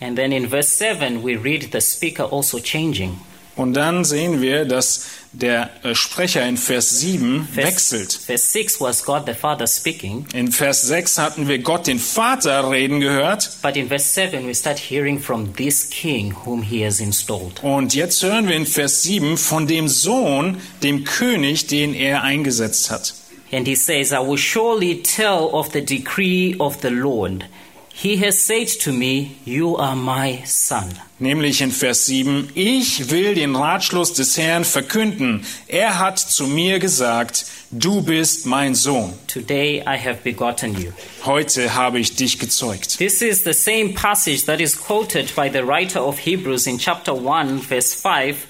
And 0.01 0.17
then 0.17 0.33
in 0.33 0.49
verse 0.49 0.67
7, 0.77 1.23
we 1.23 1.37
read 1.41 1.69
the 1.71 1.79
speaker 1.79 2.33
also 2.33 2.59
changing. 2.59 3.17
Und 3.55 3.75
dann 3.75 4.03
sehen 4.03 4.41
wir, 4.41 4.65
dass 4.65 5.05
der 5.31 5.69
äh, 5.83 5.95
Sprecher 5.95 6.45
in 6.45 6.57
Vers 6.57 6.99
7 6.99 7.47
Verse, 7.47 7.65
wechselt. 7.65 8.11
verse 8.11 8.51
6 8.51 8.81
was 8.81 9.05
God 9.05 9.23
the 9.25 9.33
Father 9.33 9.67
speaking, 9.67 10.25
In 10.33 10.51
Vers 10.51 10.81
6 10.81 11.17
hatten 11.17 11.47
wir 11.47 11.59
Gott 11.59 11.87
den 11.87 11.97
Vater 11.99 12.69
reden 12.69 12.99
gehört. 12.99 13.49
but 13.61 13.77
in 13.77 13.87
verse 13.87 14.09
7 14.13 14.45
we 14.45 14.53
start 14.53 14.77
hearing 14.77 15.17
from 15.17 15.55
this 15.55 15.89
king 15.89 16.35
whom 16.43 16.61
he 16.61 16.83
has 16.85 16.99
installed. 16.99 17.63
Und 17.63 17.95
jetzt 17.95 18.21
hören 18.21 18.49
wir 18.49 18.55
in 18.57 18.65
Vers 18.65 19.01
7 19.03 19.37
von 19.37 19.65
dem 19.65 19.87
Sohn, 19.87 20.57
dem 20.83 21.05
König, 21.05 21.67
den 21.67 21.93
er 21.93 22.23
eingesetzt 22.23 22.91
hat. 22.91 23.13
And 23.51 23.65
he 23.65 23.75
says, 23.75 24.11
I 24.11 24.19
will 24.19 24.37
surely 24.37 25.01
tell 25.01 25.55
of 25.55 25.71
the 25.71 25.81
decree 25.81 26.55
of 26.59 26.81
the 26.81 26.91
Lord. 26.91 27.45
He 27.93 28.17
has 28.17 28.37
said 28.37 28.67
to 28.81 28.91
me, 28.91 29.37
You 29.43 29.75
are 29.77 29.95
my 29.95 30.43
son. 30.45 30.93
Nämlich 31.19 31.61
in 31.61 31.71
Vers 31.71 32.05
7, 32.05 32.49
ich 32.53 33.09
will 33.09 33.33
den 33.33 33.55
Ratschluss 33.55 34.13
des 34.13 34.37
Herrn 34.37 34.63
verkünden. 34.63 35.43
Er 35.67 35.97
hat 35.97 36.19
zu 36.19 36.45
mir 36.45 36.77
gesagt, 36.77 37.47
du 37.71 38.03
bist 38.03 38.45
mein 38.45 38.75
Sohn. 38.75 39.13
Today 39.25 39.81
I 39.81 39.97
have 39.97 40.19
begotten 40.23 40.79
you. 40.79 40.91
Heute 41.25 41.73
habe 41.73 41.97
ich 41.97 42.15
dich 42.15 42.37
gezeugt. 42.37 42.99
This 42.99 43.23
is 43.23 43.43
the 43.43 43.53
same 43.53 43.93
passage 43.95 44.45
that 44.45 44.61
is 44.61 44.75
quoted 44.79 45.33
by 45.35 45.49
the 45.49 45.65
writer 45.65 46.01
of 46.01 46.19
Hebrews 46.19 46.67
in 46.67 46.77
chapter 46.77 47.15
1, 47.15 47.61
verse 47.61 47.95
5, 47.95 48.45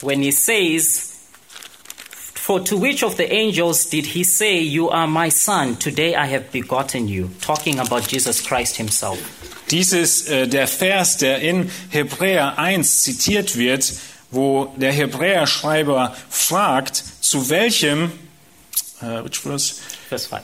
when 0.00 0.20
he 0.20 0.32
says, 0.32 1.07
For 2.48 2.64
to 2.64 2.78
which 2.78 3.02
of 3.02 3.18
the 3.18 3.30
angels 3.30 3.84
did 3.90 4.06
he 4.06 4.24
say, 4.24 4.58
You 4.58 4.88
are 4.88 5.06
my 5.06 5.28
son, 5.28 5.76
today 5.76 6.16
I 6.16 6.24
have 6.24 6.50
begotten 6.50 7.06
you? 7.06 7.28
Talking 7.42 7.78
about 7.78 8.10
Jesus 8.10 8.40
Christ 8.40 8.76
himself. 8.78 9.18
Dies 9.70 9.92
ist 9.92 10.30
äh, 10.30 10.48
der 10.48 10.66
Vers, 10.66 11.18
der 11.18 11.40
in 11.40 11.70
Hebräer 11.90 12.58
1 12.58 13.02
zitiert 13.02 13.56
wird, 13.56 13.92
wo 14.30 14.72
der 14.78 14.92
Hebräerschreiber 14.92 16.16
fragt, 16.30 17.04
zu 17.20 17.50
welchem, 17.50 18.12
äh, 19.02 19.22
which 19.22 19.40
verse? 19.40 19.74
Verse 20.08 20.26
5. 20.26 20.42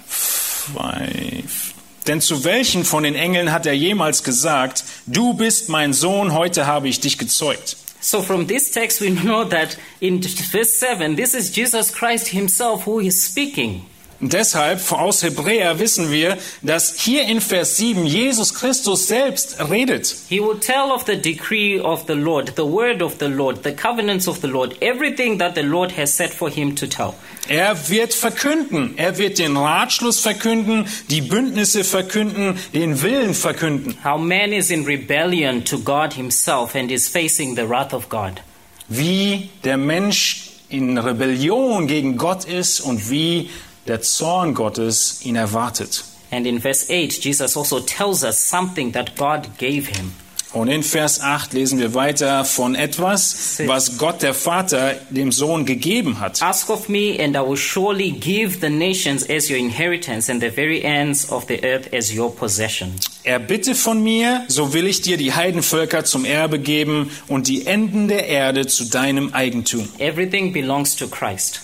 Five. 0.77 1.73
Denn 2.07 2.21
zu 2.21 2.45
welchen 2.45 2.85
von 2.85 3.05
den 3.05 3.15
Engeln 3.15 3.51
hat 3.51 3.65
er 3.65 3.73
jemals 3.73 4.23
gesagt, 4.23 4.85
du 5.07 5.33
bist 5.33 5.71
mein 5.71 5.95
Sohn, 5.95 6.35
heute 6.35 6.67
habe 6.67 6.87
ich 6.87 7.01
dich 7.01 7.17
gezeugt? 7.17 7.79
So 8.05 8.21
from 8.21 8.45
this 8.47 8.71
text, 8.71 9.01
we 9.01 9.09
know 9.25 9.45
that 9.45 9.79
in 10.03 10.21
verse 10.21 10.75
7, 10.75 11.17
this 11.17 11.35
is 11.35 11.51
Jesus 11.51 11.91
Christ 11.91 12.29
himself 12.29 12.85
who 12.85 13.01
is 13.01 13.23
speaking. 13.23 13.87
Deshalb, 14.21 14.93
aus 14.93 15.23
Hebräer 15.23 15.79
wissen 15.79 16.11
wir, 16.11 16.39
dass 16.63 16.95
hier 16.99 17.25
in 17.25 17.41
Vers 17.41 17.77
7 17.77 18.07
Jesus 18.07 18.55
Christus 18.55 19.09
selbst 19.09 19.57
redet. 19.71 20.15
He 20.29 20.41
will 20.41 20.59
tell 20.59 20.91
of 20.93 21.05
the 21.07 21.17
decree 21.17 21.81
of 21.81 22.05
the 22.07 22.15
Lord, 22.15 22.55
the 22.57 22.63
word 22.63 23.03
of 23.03 23.17
the 23.19 23.27
Lord, 23.27 23.63
the 23.65 23.73
covenants 23.73 24.29
of 24.29 24.41
the 24.41 24.47
Lord, 24.47 24.77
everything 24.81 25.39
that 25.39 25.55
the 25.55 25.63
Lord 25.63 25.97
has 25.97 26.15
set 26.15 26.33
for 26.33 26.49
him 26.49 26.75
to 26.77 26.87
tell. 26.87 27.15
Er 27.49 27.77
wird 27.89 28.15
verkünden, 28.15 28.95
er 28.97 29.19
wird 29.19 29.39
den 29.39 29.57
Ratschluss 29.57 30.21
verkünden, 30.21 30.87
die 31.11 31.21
Bündnisse 31.21 31.85
verkünden, 31.85 32.59
den 32.73 33.03
Willen 33.03 33.35
verkünden. 33.35 33.97
How 34.03 34.19
man 34.19 34.53
is 34.53 34.71
in 34.71 34.85
rebellion 34.85 35.65
to 35.65 35.79
God 35.79 36.15
himself 36.15 36.75
and 36.75 36.91
is 36.91 37.09
facing 37.09 37.57
the 37.57 37.69
wrath 37.69 37.93
of 37.93 38.09
God. 38.09 38.41
Wie 38.89 39.51
der 39.65 39.77
Mensch 39.77 40.51
in 40.69 40.99
Rebellion 40.99 41.87
gegen 41.87 42.17
Gott 42.17 42.45
ist 42.45 42.81
und 42.81 43.11
wie 43.11 43.51
der 43.87 44.01
Zorn 44.03 44.55
Gottes 44.55 45.25
ihn 45.25 45.37
erwartet. 45.37 46.05
And 46.31 46.47
in 46.47 46.61
verse 46.61 46.91
8, 46.91 47.25
Jesus 47.25 47.57
also 47.57 47.81
tells 47.81 48.25
us 48.25 48.37
something 48.37 48.93
that 48.93 49.17
God 49.17 49.57
gave 49.59 49.87
him. 49.87 50.13
Und 50.55 50.69
in 50.69 50.85
Vers 50.85 51.21
8 51.21 51.53
lesen 51.53 51.81
wir 51.81 51.95
weiter 51.95 52.45
von 52.45 52.77
etwas, 52.77 53.59
was 53.67 53.99
Gott 53.99 54.23
der 54.23 54.35
Vater 54.35 54.95
dem 55.11 55.33
Sohn 55.33 55.67
gegeben 55.67 56.21
hat. 56.21 56.41
Ask 56.43 56.71
of 56.71 56.89
me, 56.89 57.19
and 57.19 57.35
I 57.35 57.41
will 57.41 57.57
surely 57.57 58.13
give 58.13 58.61
the 58.61 58.71
nations 58.71 59.29
as 59.29 59.51
your 59.51 59.59
inheritance 59.59 60.31
and 60.31 60.41
the 60.41 60.51
very 60.51 60.81
ends 60.83 61.29
of 61.29 61.47
the 61.49 61.61
earth 61.65 61.93
as 61.93 62.15
your 62.15 62.33
possession. 62.33 62.93
Erbitte 63.25 63.75
von 63.75 64.01
mir, 64.01 64.45
so 64.47 64.73
will 64.73 64.87
ich 64.87 65.01
dir 65.01 65.17
die 65.17 65.35
Heidenvölker 65.35 66.05
zum 66.05 66.25
Erbe 66.25 66.61
geben 66.61 67.11
und 67.27 67.49
die 67.49 67.67
Enden 67.67 68.07
der 68.07 68.29
Erde 68.29 68.69
zu 68.69 68.85
deinem 68.85 69.35
Eigentum. 69.35 69.89
Everything 69.99 70.53
belongs 70.53 70.95
to 70.95 71.09
Christ. 71.09 71.64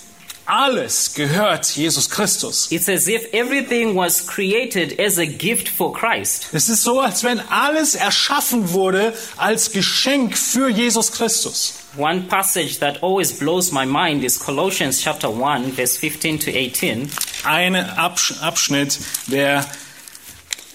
Alles 0.53 1.15
gehört 1.15 1.77
Jesus 1.77 2.11
Christus. 2.11 2.67
It's 2.73 2.89
as 2.89 3.07
if 3.07 3.33
everything 3.33 3.95
was 3.95 4.27
created 4.27 4.99
as 4.99 5.17
a 5.17 5.25
gift 5.25 5.69
for 5.69 5.93
Christ. 5.93 6.49
Es 6.51 6.69
ist 6.69 6.83
so, 6.83 6.99
als 6.99 7.23
wenn 7.23 7.39
alles 7.39 7.95
erschaffen 7.95 8.73
wurde 8.73 9.15
als 9.37 9.71
Geschenk 9.71 10.37
für 10.37 10.69
Jesus 10.69 11.13
Christus. 11.13 11.75
One 11.97 12.23
passage 12.23 12.81
that 12.81 13.01
always 13.01 13.33
blows 13.33 13.71
my 13.71 13.87
mind 13.87 14.25
is 14.25 14.41
Colossians 14.41 15.01
chapter 15.01 15.29
1 15.29 15.77
verse 15.77 15.97
15 15.97 16.41
to 16.41 16.51
18. 16.51 17.09
Ein 17.45 17.77
Absch 17.77 18.35
Abschnitt, 18.41 18.99
der 19.29 19.65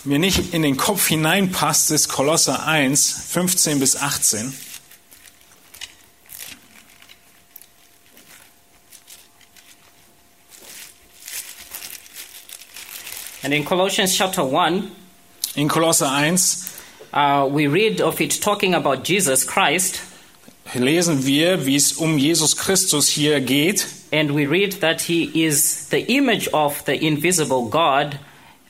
mir 0.06 0.20
nicht 0.20 0.54
in 0.54 0.62
den 0.62 0.78
Kopf 0.78 1.08
hineinpasst, 1.08 1.92
ist 1.92 2.08
Kolosser 2.08 2.66
1, 2.66 3.26
15 3.30 3.82
bis 3.82 3.98
18. 3.98 4.54
And 13.46 13.54
in 13.54 13.64
Colossians 13.64 14.18
chapter 14.18 14.44
1, 14.44 14.90
In 15.56 15.70
Kolosser 15.70 16.08
1 16.08 17.14
uh, 17.14 17.48
we 17.48 17.68
read 17.68 18.02
of 18.02 18.20
it 18.20 18.42
talking 18.42 18.74
about 18.74 19.04
Jesus 19.04 19.44
Christ, 19.44 20.02
lesen 20.74 21.28
wir, 21.28 21.64
wie 21.64 21.76
es 21.76 21.96
um 22.02 22.18
Jesus 22.18 22.56
Christus 22.56 23.08
hier 23.10 23.40
geht. 23.42 23.86
and 24.12 24.32
we 24.32 24.48
read 24.48 24.72
that 24.82 25.02
he 25.02 25.46
is 25.46 25.90
the 25.90 26.12
image 26.12 26.48
of 26.56 26.84
the 26.86 26.96
invisible 27.06 27.70
God, 27.70 28.18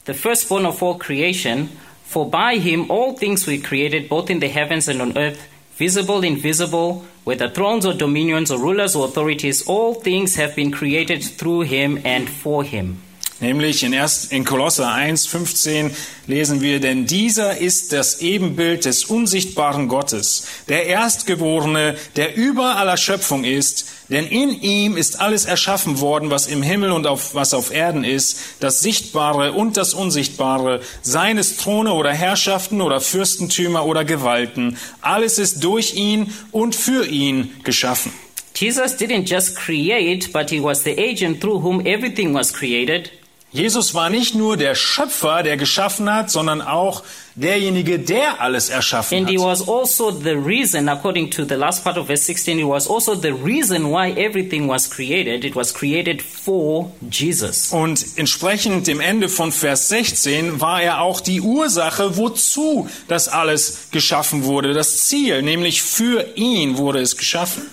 the 0.04 0.14
firstborn 0.14 0.66
of 0.66 0.84
all 0.84 0.96
creation. 0.96 1.70
For 2.04 2.30
by 2.30 2.58
him 2.58 2.92
all 2.92 3.14
things 3.14 3.48
were 3.48 3.58
created, 3.60 4.10
both 4.10 4.30
in 4.30 4.42
the 4.42 4.50
heavens 4.50 4.90
and 4.90 5.02
on 5.02 5.18
earth, 5.18 5.48
visible, 5.78 6.22
invisible, 6.22 7.06
whether 7.24 7.48
thrones 7.50 7.86
or 7.86 7.94
dominions 7.94 8.52
or 8.52 8.60
rulers 8.60 8.94
or 8.94 9.06
authorities, 9.06 9.66
all 9.68 9.94
things 9.94 10.36
have 10.36 10.54
been 10.54 10.70
created 10.72 11.24
through 11.24 11.62
him 11.62 12.02
and 12.04 12.30
for 12.30 12.62
him. 12.62 13.02
Nämlich 13.42 13.84
in, 13.84 13.92
erst, 13.92 14.32
in 14.32 14.46
Kolosser 14.46 14.94
1, 14.94 15.28
15 15.28 15.94
lesen 16.26 16.62
wir, 16.62 16.80
denn 16.80 17.06
dieser 17.06 17.58
ist 17.58 17.92
das 17.92 18.22
Ebenbild 18.22 18.86
des 18.86 19.04
unsichtbaren 19.04 19.90
Gottes, 19.90 20.48
der 20.70 20.86
Erstgeborene, 20.86 21.98
der 22.16 22.38
über 22.38 22.78
aller 22.78 22.96
Schöpfung 22.96 23.44
ist, 23.44 23.88
denn 24.10 24.26
in 24.26 24.62
ihm 24.62 24.96
ist 24.96 25.20
alles 25.20 25.44
erschaffen 25.44 26.00
worden, 26.00 26.30
was 26.30 26.48
im 26.48 26.64
Himmel 26.64 26.94
und 26.94 27.08
auf, 27.08 27.36
was 27.36 27.54
auf 27.54 27.74
Erden 27.74 28.06
ist, 28.06 28.40
das 28.62 28.80
Sichtbare 28.80 29.52
und 29.52 29.76
das 29.76 29.94
Unsichtbare, 29.94 30.80
seines 31.02 31.58
Throne 31.58 31.94
oder 31.94 32.14
Herrschaften 32.14 32.80
oder 32.80 33.02
Fürstentümer 33.02 33.86
oder 33.86 34.06
Gewalten. 34.06 34.78
Alles 35.02 35.40
ist 35.40 35.62
durch 35.62 35.96
ihn 35.96 36.34
und 36.54 36.74
für 36.74 37.06
ihn 37.06 37.52
geschaffen. 37.66 38.14
Jesus 38.56 38.96
didn't 38.96 39.30
just 39.30 39.58
create, 39.58 40.32
but 40.32 40.50
he 40.50 40.64
was 40.64 40.84
the 40.86 40.98
agent 40.98 41.42
through 41.42 41.62
whom 41.62 41.86
everything 41.86 42.34
was 42.34 42.54
created. 42.54 43.12
Jesus 43.56 43.94
war 43.94 44.10
nicht 44.10 44.36
nur 44.36 44.58
der 44.58 44.76
Schöpfer, 44.76 45.42
der 45.42 45.56
geschaffen 45.56 46.14
hat, 46.14 46.30
sondern 46.30 46.62
auch 46.62 47.04
derjenige, 47.36 48.00
der 48.00 48.42
alles 48.42 48.70
erschaffen 48.70 49.18
And 49.18 49.30
he 49.30 49.38
hat. 49.38 49.46
was 49.46 49.68
also 49.68 50.12
the 50.12 50.32
reason, 50.32 50.90
according 50.90 51.32
to 51.32 51.46
the 51.46 51.56
last 51.56 51.84
part 51.84 51.98
of 51.98 52.08
verse 52.08 52.24
16, 52.24 52.58
he 52.58 52.64
was 52.66 52.90
also 52.90 53.16
the 53.16 53.32
reason 53.32 53.92
why 53.92 54.12
everything 54.12 54.68
was 54.68 54.90
created. 54.90 55.44
It 55.46 55.56
was 55.56 55.74
created 55.74 56.22
for 56.22 56.92
Jesus. 57.10 57.72
Und 57.72 58.06
entsprechend 58.18 58.88
dem 58.88 59.00
Ende 59.00 59.30
von 59.30 59.52
Vers 59.52 59.88
16 59.90 60.60
war 60.60 60.82
er 60.82 61.02
auch 61.02 61.22
die 61.22 61.40
Ursache, 61.42 62.18
wozu 62.18 62.90
das 63.08 63.28
alles 63.30 63.88
geschaffen 63.92 64.44
wurde. 64.44 64.74
Das 64.74 65.06
Ziel, 65.08 65.42
nämlich 65.42 65.82
für 65.82 66.26
ihn 66.36 66.78
wurde 66.78 67.00
es 67.00 67.16
geschaffen. 67.18 67.64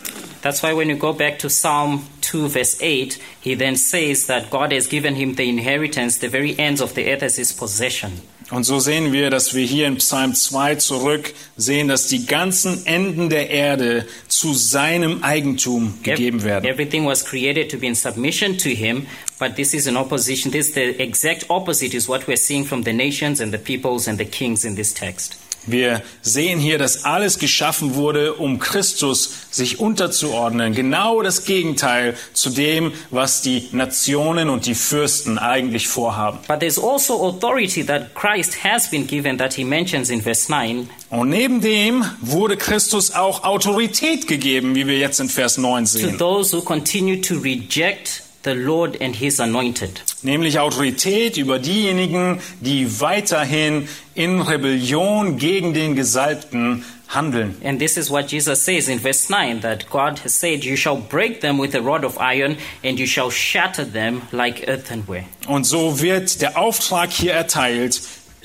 That's 0.43 0.63
why 0.63 0.75
when 0.75 0.89
you 0.89 0.97
go 0.97 1.13
back 1.13 1.39
to 1.41 1.49
Psalm 1.49 2.05
2, 2.21 2.49
verse 2.49 2.83
8, 2.83 3.19
he 3.41 3.55
then 3.55 3.77
says 3.77 4.27
that 4.27 4.51
God 4.51 4.73
has 4.73 4.89
given 4.89 5.15
him 5.15 5.35
the 5.35 5.49
inheritance, 5.49 6.19
the 6.19 6.29
very 6.29 6.59
ends 6.59 6.81
of 6.81 6.95
the 6.95 7.13
earth 7.13 7.23
as 7.23 7.37
his 7.37 7.53
possession. 7.53 8.21
Und 8.51 8.65
so 8.65 8.81
sehen 8.81 9.15
wir, 9.15 9.31
dass 9.31 9.55
wir 9.55 9.65
hier 9.65 9.87
in 9.87 9.97
Psalm 9.97 10.35
2 10.35 10.75
zurück 10.75 11.33
sehen, 11.57 11.89
dass 11.89 12.09
die 12.09 12.27
ganzen 12.27 12.85
Enden 12.85 13.31
der 13.31 13.49
Erde 13.49 14.07
zu 14.29 14.53
seinem 14.53 15.23
Eigentum 15.23 16.03
gegeben 16.03 16.43
werden. 16.43 16.67
Everything 16.67 17.07
was 17.07 17.25
created 17.25 17.71
to 17.71 17.79
be 17.79 17.87
in 17.87 17.95
submission 17.95 18.59
to 18.59 18.69
him, 18.69 19.07
but 19.39 19.57
this 19.57 19.73
is 19.73 19.87
in 19.87 19.97
opposition. 19.97 20.53
This 20.53 20.75
the 20.75 21.01
exact 21.01 21.49
opposite 21.49 21.97
is 21.97 22.09
what 22.09 22.27
we're 22.29 22.37
seeing 22.37 22.67
from 22.67 22.83
the 22.83 22.93
nations 22.93 23.41
and 23.41 23.55
the 23.55 23.59
peoples 23.59 24.07
and 24.07 24.19
the 24.19 24.27
kings 24.27 24.67
in 24.67 24.75
this 24.75 24.93
text. 24.93 25.37
Wir 25.67 26.03
sehen 26.23 26.59
hier, 26.59 26.79
dass 26.79 27.05
alles 27.05 27.39
geschaffen 27.39 27.95
wurde, 27.95 28.35
um 28.35 28.59
Christus 28.59 29.31
sich 29.51 29.81
unterzuordnen. 29.81 30.75
Genau 30.75 31.23
das 31.23 31.45
Gegenteil 31.45 32.17
zu 32.33 32.51
dem, 32.51 32.93
was 33.11 33.43
die 33.43 33.69
Nationen 33.73 34.49
und 34.49 34.67
die 34.67 34.75
Fürsten 34.75 35.39
eigentlich 35.39 35.89
vorhaben. 35.89 36.39
Also 36.49 36.83
authority 37.23 37.85
that 37.85 38.15
Christ 38.15 38.65
has 38.65 38.91
been 38.91 39.07
given 39.07 39.39
that 39.39 39.55
he 39.55 39.65
mentions 39.65 40.11
in 40.11 40.23
verse 40.23 40.51
9. 40.51 40.89
Und 41.11 41.29
neben 41.29 41.61
dem 41.61 42.05
wurde 42.21 42.57
Christus 42.57 43.13
auch 43.13 43.45
Autorität 43.45 44.27
gegeben, 44.27 44.75
wie 44.75 44.87
wir 44.87 44.99
jetzt 44.99 45.21
in 45.21 45.29
Vers 45.29 45.59
9 45.59 45.85
To 45.85 45.91
sehen. 45.91 46.19
those 46.19 46.57
who 46.57 46.63
continue 46.63 47.21
to 47.21 47.39
reject 47.39 48.22
the 48.45 48.55
Lord 48.55 49.01
and 49.01 49.17
his 49.17 49.41
anointed. 49.41 50.03
Nämlich 50.23 50.59
Autorität 50.59 51.37
über 51.37 51.59
diejenigen, 51.59 52.41
die 52.61 53.01
weiterhin 53.01 53.89
in 54.15 54.41
Rebellion 54.41 55.39
gegen 55.39 55.75
den 55.75 55.97
Gesalbten 55.97 56.85
handeln. 57.09 57.57
And 57.65 57.79
this 57.79 57.97
is 57.97 58.11
what 58.11 58.31
Jesus 58.31 58.65
says 58.65 58.89
in 58.89 58.99
verse 58.99 59.31
9 59.31 59.61
that 59.61 59.89
God 59.91 60.21
has 60.25 60.35
said, 60.35 60.65
You 60.65 60.77
shall 60.77 60.97
break 60.97 61.41
them 61.41 61.59
with 61.59 61.75
a 61.75 61.81
rod 61.81 62.05
of 62.05 62.19
iron, 62.19 62.57
and 62.83 62.99
you 62.99 63.07
shall 63.07 63.31
shatter 63.31 63.85
them 63.85 64.23
like 64.33 64.67
earthenware. 64.69 65.25
Und 65.47 65.65
so 65.65 66.01
wird 66.01 66.41
der 66.41 66.59
Auftrag 66.59 67.11
hier 67.13 67.33
erteilt 67.33 68.01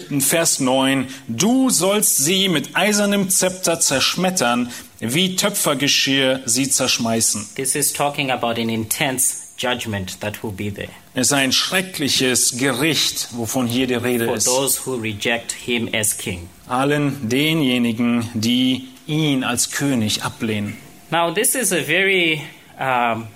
in 0.09 0.21
Vers 0.21 0.59
9, 0.59 1.07
du 1.27 1.69
sollst 1.69 2.17
sie 2.17 2.49
mit 2.49 2.75
eisernem 2.75 3.29
Zepter 3.29 3.79
zerschmettern, 3.79 4.71
wie 4.99 5.35
Töpfergeschirr 5.35 6.41
sie 6.45 6.69
zerschmeißen. 6.69 7.47
This 7.55 7.75
is 7.75 7.93
talking 7.93 8.29
about 8.29 8.61
an 8.61 8.69
intense 8.69 9.46
judgment 9.57 10.19
that 10.21 10.43
will 10.43 10.51
be 10.51 10.69
there 10.73 10.89
Es 11.13 11.27
ist 11.27 11.33
ein 11.33 11.51
schreckliches 11.51 12.57
Gericht, 12.57 13.29
wovon 13.31 13.65
hier 13.67 13.87
die 13.87 13.95
Rede 13.95 14.25
for 14.25 14.35
ist. 14.35 14.45
those 14.45 14.85
who 14.85 14.95
reject 14.95 15.51
him 15.51 15.89
as 15.93 16.17
king. 16.17 16.47
Allen 16.67 17.27
denjenigen, 17.29 18.29
die 18.35 18.89
ihn 19.07 19.43
als 19.43 19.71
König 19.71 20.23
ablehnen. 20.23 20.77
Now, 21.09 21.31
this 21.33 21.55
is 21.55 21.71
a 21.71 21.81
very 21.81 22.41
um, 22.79 23.27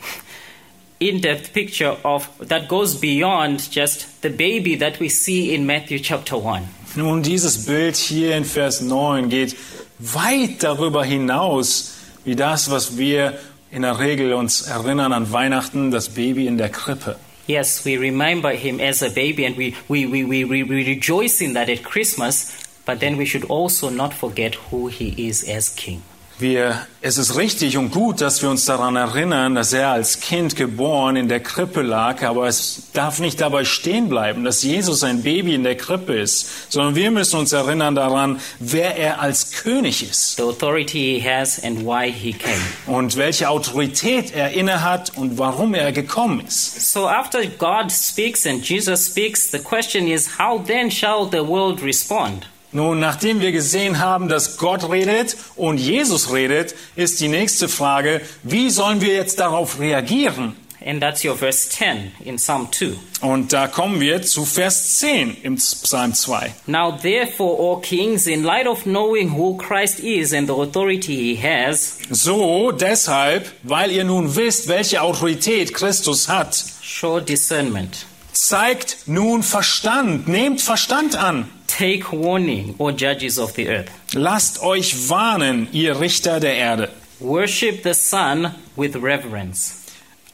in-depth 0.99 1.53
picture 1.53 1.97
of 2.03 2.29
that 2.47 2.67
goes 2.67 2.99
beyond 2.99 3.61
just 3.73 4.21
the 4.21 4.29
baby 4.29 4.75
that 4.77 4.99
we 4.99 5.09
see 5.09 5.55
in 5.55 5.65
Matthew 5.65 5.99
chapter 5.99 6.35
1. 6.37 6.61
Nun, 6.95 7.23
dieses 7.23 7.65
Bild 7.65 7.95
hier 7.95 8.35
in 8.35 8.43
Vers 8.45 8.81
9 8.81 9.29
geht 9.29 9.55
weit 9.97 10.61
darüber 10.61 11.03
hinaus, 11.03 11.93
wie 12.25 12.35
das, 12.35 12.69
was 12.69 12.97
wir 12.97 13.39
in 13.71 13.83
der 13.83 13.99
Regel 13.99 14.33
uns 14.33 14.61
erinnern 14.63 15.13
an 15.13 15.31
Weihnachten, 15.31 15.91
das 15.91 16.09
Baby 16.09 16.45
in 16.45 16.57
der 16.57 16.69
Krippe. 16.69 17.15
Yes, 17.47 17.83
we 17.85 17.97
remember 17.97 18.51
him 18.51 18.79
as 18.79 19.01
a 19.01 19.09
baby 19.09 19.45
and 19.45 19.57
we, 19.57 19.73
we, 19.87 20.05
we, 20.05 20.23
we, 20.23 20.43
we 20.45 20.83
rejoice 20.85 21.41
in 21.41 21.53
that 21.53 21.69
at 21.69 21.83
Christmas, 21.83 22.53
but 22.85 22.99
then 22.99 23.17
we 23.17 23.25
should 23.25 23.45
also 23.49 23.89
not 23.89 24.13
forget 24.13 24.55
who 24.69 24.87
he 24.87 25.27
is 25.27 25.43
as 25.43 25.69
king. 25.69 26.03
Wir, 26.41 26.87
es 27.01 27.19
ist 27.19 27.37
richtig 27.37 27.77
und 27.77 27.91
gut, 27.91 28.19
dass 28.19 28.41
wir 28.41 28.49
uns 28.49 28.65
daran 28.65 28.95
erinnern, 28.95 29.53
dass 29.53 29.73
er 29.73 29.89
als 29.89 30.21
Kind 30.21 30.55
geboren 30.55 31.15
in 31.15 31.27
der 31.27 31.39
Krippe 31.39 31.83
lag, 31.83 32.23
aber 32.23 32.47
es 32.47 32.89
darf 32.93 33.19
nicht 33.19 33.39
dabei 33.39 33.63
stehen 33.63 34.09
bleiben, 34.09 34.43
dass 34.43 34.63
Jesus 34.63 35.03
ein 35.03 35.21
Baby 35.21 35.53
in 35.53 35.63
der 35.63 35.77
Krippe 35.77 36.15
ist, 36.15 36.71
sondern 36.71 36.95
wir 36.95 37.11
müssen 37.11 37.39
uns 37.39 37.53
erinnern 37.53 37.93
daran, 37.93 38.39
wer 38.59 38.97
er 38.97 39.21
als 39.21 39.51
König 39.51 40.01
ist 40.01 40.37
The 40.37 40.41
authority 40.41 41.19
he 41.19 41.29
has 41.29 41.63
and 41.63 41.85
why 41.85 42.11
he 42.11 42.33
came. 42.33 42.61
und 42.87 43.17
welche 43.17 43.47
Autorität 43.47 44.33
er 44.33 44.53
innehat 44.53 45.15
und 45.15 45.37
warum 45.37 45.75
er 45.75 45.91
gekommen 45.91 46.43
ist. 46.47 46.91
So 46.91 47.07
after 47.07 47.45
God 47.45 47.91
speaks 47.91 48.47
and 48.47 48.67
Jesus 48.67 49.05
speaks, 49.05 49.51
the 49.51 49.59
question 49.59 50.07
is 50.07 50.39
how 50.39 50.59
then 50.65 50.89
shall 50.89 51.29
the 51.31 51.47
world 51.47 51.83
respond? 51.83 52.47
Nun, 52.73 52.99
nachdem 52.99 53.41
wir 53.41 53.51
gesehen 53.51 53.99
haben, 53.99 54.29
dass 54.29 54.57
Gott 54.57 54.89
redet 54.89 55.35
und 55.55 55.77
Jesus 55.77 56.31
redet, 56.31 56.73
ist 56.95 57.19
die 57.19 57.27
nächste 57.27 57.67
Frage, 57.67 58.21
wie 58.43 58.69
sollen 58.69 59.01
wir 59.01 59.13
jetzt 59.13 59.39
darauf 59.39 59.79
reagieren? 59.79 60.55
And 60.83 60.99
that's 60.99 61.23
your 61.23 61.35
verse 61.35 61.69
10 61.69 62.11
in 62.25 62.37
Psalm 62.37 62.71
2. 62.71 62.93
Und 63.21 63.53
da 63.53 63.67
kommen 63.67 63.99
wir 63.99 64.23
zu 64.23 64.45
Vers 64.45 64.97
10 64.97 65.37
im 65.43 65.55
Psalm 65.57 66.13
2. 66.15 66.53
Now, 66.65 66.91
therefore, 66.91 67.59
O 67.59 67.75
kings, 67.77 68.25
in 68.25 68.43
light 68.43 68.65
of 68.65 68.83
knowing 68.85 69.37
who 69.37 69.57
Christ 69.57 69.99
is 69.99 70.33
and 70.33 70.47
the 70.47 70.55
authority 70.55 71.35
he 71.35 71.35
has, 71.35 71.99
So, 72.09 72.71
deshalb, 72.71 73.51
weil 73.61 73.91
ihr 73.91 74.05
nun 74.05 74.35
wisst, 74.35 74.67
welche 74.69 75.01
Autorität 75.03 75.73
Christus 75.73 76.27
hat, 76.27 76.63
show 76.81 77.19
discernment. 77.19 78.07
Zeigt 78.33 79.07
nun 79.07 79.43
Verstand, 79.43 80.27
nehmt 80.27 80.61
Verstand 80.61 81.15
an. 81.15 81.49
Take 81.67 82.11
warning, 82.11 82.75
O 82.77 82.91
judges 82.91 83.37
of 83.37 83.53
the 83.55 83.67
earth. 83.67 83.91
Lasst 84.13 84.61
euch 84.61 85.09
warnen, 85.09 85.67
ihr 85.71 85.99
Richter 85.99 86.39
der 86.39 86.55
Erde. 86.55 86.89
Worship 87.19 87.83
the 87.83 87.93
Son 87.93 88.53
with 88.75 88.95
reverence 88.95 89.81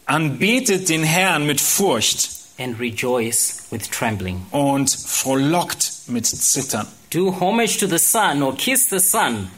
Anbetet 0.06 0.88
den 0.88 1.04
Herrn 1.04 1.46
mit 1.46 1.60
Furcht 1.60 2.30
and 2.58 2.80
rejoice 2.80 3.68
with 3.72 3.90
trembling. 3.92 4.46
und 4.52 4.90
frohlockt 4.90 5.92
mit 6.08 6.26
Zittern. 6.26 6.88
Do 7.10 7.32
homage 7.40 7.78
to 7.80 7.88
the 7.88 8.00
Son 8.00 8.42
or 8.42 8.56
kiss 8.56 8.90
the 8.90 9.00
Son, 9.00 9.50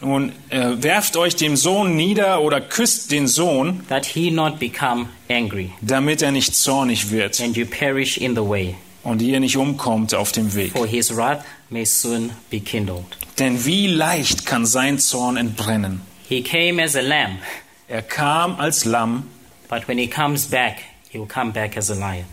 Nun, 0.00 0.32
äh, 0.50 0.72
werft 0.82 1.16
euch 1.16 1.36
dem 1.36 1.56
Sohn 1.56 1.96
nieder 1.96 2.42
oder 2.42 2.60
küsst 2.60 3.10
den 3.10 3.26
Sohn, 3.26 3.82
that 3.88 4.04
he 4.04 4.30
not 4.30 4.58
become 4.58 5.06
angry 5.30 5.70
damit 5.80 6.20
er 6.22 6.32
nicht 6.32 6.54
zornig 6.54 7.10
wird 7.10 7.40
and 7.40 7.56
you 7.56 7.64
perish 7.64 8.18
in 8.18 8.34
the 8.34 8.42
way, 8.46 8.74
und 9.02 9.22
ihr 9.22 9.40
nicht 9.40 9.56
umkommt 9.56 10.14
auf 10.14 10.32
dem 10.32 10.54
Weg. 10.54 10.72
for 10.72 10.86
his 10.86 11.16
wrath 11.16 11.42
may 11.70 11.84
soon 11.86 12.30
be 12.50 12.60
kindled. 12.60 13.04
Denn 13.38 13.64
wie 13.64 13.86
leicht 13.86 14.44
kann 14.46 14.66
sein 14.66 14.98
Zorn 14.98 15.36
entbrennen? 15.38 16.02
He 16.28 16.42
came 16.42 16.82
as 16.82 16.94
a 16.94 17.00
lamb, 17.00 17.38
Er 17.88 18.02
kam 18.02 18.58
als 18.60 18.84
Lamm, 18.84 19.24
but 19.68 19.86
when 19.88 19.96
he 19.96 20.08
comes 20.08 20.46
back, 20.46 20.78
he 21.08 21.18
will 21.18 21.26
come 21.28 21.52
back 21.52 21.76
as 21.76 21.90
a 21.90 21.94
lion. 21.94 22.26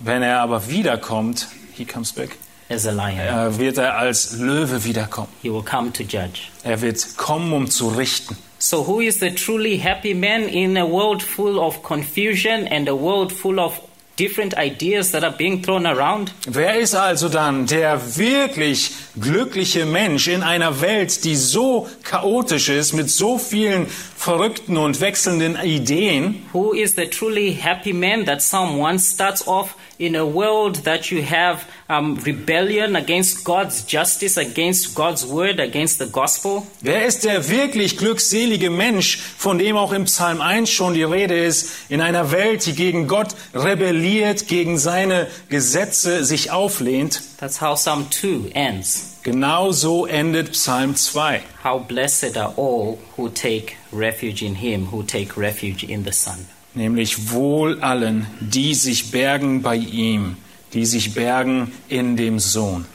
wenn 0.00 0.22
er 0.22 0.40
aber 0.40 0.68
wiederkommt, 0.68 1.46
he 1.76 1.84
comes 1.84 2.12
back, 2.12 2.36
As 2.68 2.86
a 2.86 2.90
lion. 2.92 3.18
äh, 3.18 3.58
wird 3.58 3.78
er 3.78 3.96
als 3.98 4.32
Löwe 4.38 4.84
wiederkommen. 4.84 5.28
He 5.42 5.50
will 5.52 5.62
come 5.62 5.92
to 5.92 6.02
judge. 6.02 6.48
Er 6.64 6.80
wird 6.80 7.16
kommen, 7.16 7.52
um 7.52 7.68
zu 7.70 7.88
richten. 7.88 8.36
So, 8.58 8.86
who 8.86 9.00
is 9.00 9.18
the 9.18 9.30
truly 9.34 9.76
happy 9.78 10.14
man 10.14 10.42
in 10.48 10.76
a 10.76 10.84
world 10.88 11.22
full 11.22 11.58
of 11.58 11.82
confusion 11.82 12.66
and 12.68 12.88
a 12.88 12.94
world 12.94 13.32
full 13.32 13.58
of 13.58 13.80
different 14.18 14.54
ideas 14.56 15.10
that 15.10 15.24
are 15.24 15.34
being 15.36 15.62
thrown 15.62 15.84
around? 15.84 16.32
Wer 16.46 16.78
ist 16.78 16.94
also 16.94 17.28
dann 17.28 17.66
der 17.66 18.16
wirklich 18.16 18.92
glückliche 19.20 19.84
Mensch 19.84 20.28
in 20.28 20.42
einer 20.44 20.80
Welt, 20.80 21.24
die 21.24 21.34
so 21.34 21.88
chaotisch 22.04 22.68
ist, 22.68 22.92
mit 22.92 23.10
so 23.10 23.36
vielen 23.38 23.86
verrückten 23.88 24.76
und 24.76 25.00
wechselnden 25.00 25.56
Ideen? 25.60 26.46
Who 26.52 26.72
is 26.72 26.94
the 26.94 27.06
truly 27.08 27.52
happy 27.52 27.92
man 27.92 28.24
that 28.26 28.42
1 28.52 29.00
starts 29.14 29.46
off 29.48 29.74
in 29.98 30.16
a 30.16 30.24
world 30.24 30.84
that 30.84 31.10
you 31.10 31.22
have 31.22 31.64
um, 31.88 32.16
rebellion 32.24 32.96
against 32.96 33.44
God's 33.44 33.84
justice, 33.84 34.36
against 34.36 34.94
God's 34.94 35.26
word, 35.26 35.60
against 35.60 35.98
the 35.98 36.06
gospel? 36.06 36.66
Wer 36.80 37.06
ist 37.06 37.24
der 37.24 37.48
wirklich 37.48 37.96
glückselige 37.96 38.70
Mensch, 38.70 39.18
von 39.18 39.58
dem 39.58 39.76
auch 39.76 39.92
im 39.92 40.04
Psalm 40.04 40.40
1 40.40 40.70
schon 40.70 40.94
die 40.94 41.02
Rede 41.02 41.38
ist, 41.38 41.70
in 41.88 42.00
einer 42.00 42.30
Welt, 42.30 42.66
die 42.66 42.74
gegen 42.74 43.06
Gott 43.06 43.34
rebelliert, 43.54 44.48
gegen 44.48 44.78
seine 44.78 45.28
Gesetze 45.48 46.24
sich 46.24 46.50
auflehnt? 46.50 47.22
That's 47.38 47.60
how 47.60 47.74
Psalm 47.74 48.10
2 48.10 48.50
ends. 48.54 49.18
Genau 49.22 49.70
so 49.70 50.06
endet 50.06 50.52
Psalm 50.52 50.96
2. 50.96 51.42
How 51.62 51.78
blessed 51.78 52.36
are 52.36 52.54
all 52.56 52.98
who 53.16 53.28
take 53.28 53.76
refuge 53.92 54.42
in 54.42 54.56
him, 54.56 54.88
who 54.90 55.04
take 55.04 55.36
refuge 55.36 55.84
in 55.84 56.04
the 56.04 56.12
Son. 56.12 56.46
Nämlich 56.74 57.30
wohl 57.30 57.80
allen, 57.80 58.26
die 58.40 58.74
sich 58.74 59.10
bergen 59.10 59.62
bei 59.62 59.76
ihm, 59.76 60.36
die 60.72 60.86
sich 60.86 61.14
bergen 61.14 61.72
in 61.88 62.16
dem 62.16 62.38
Sohn. 62.38 62.86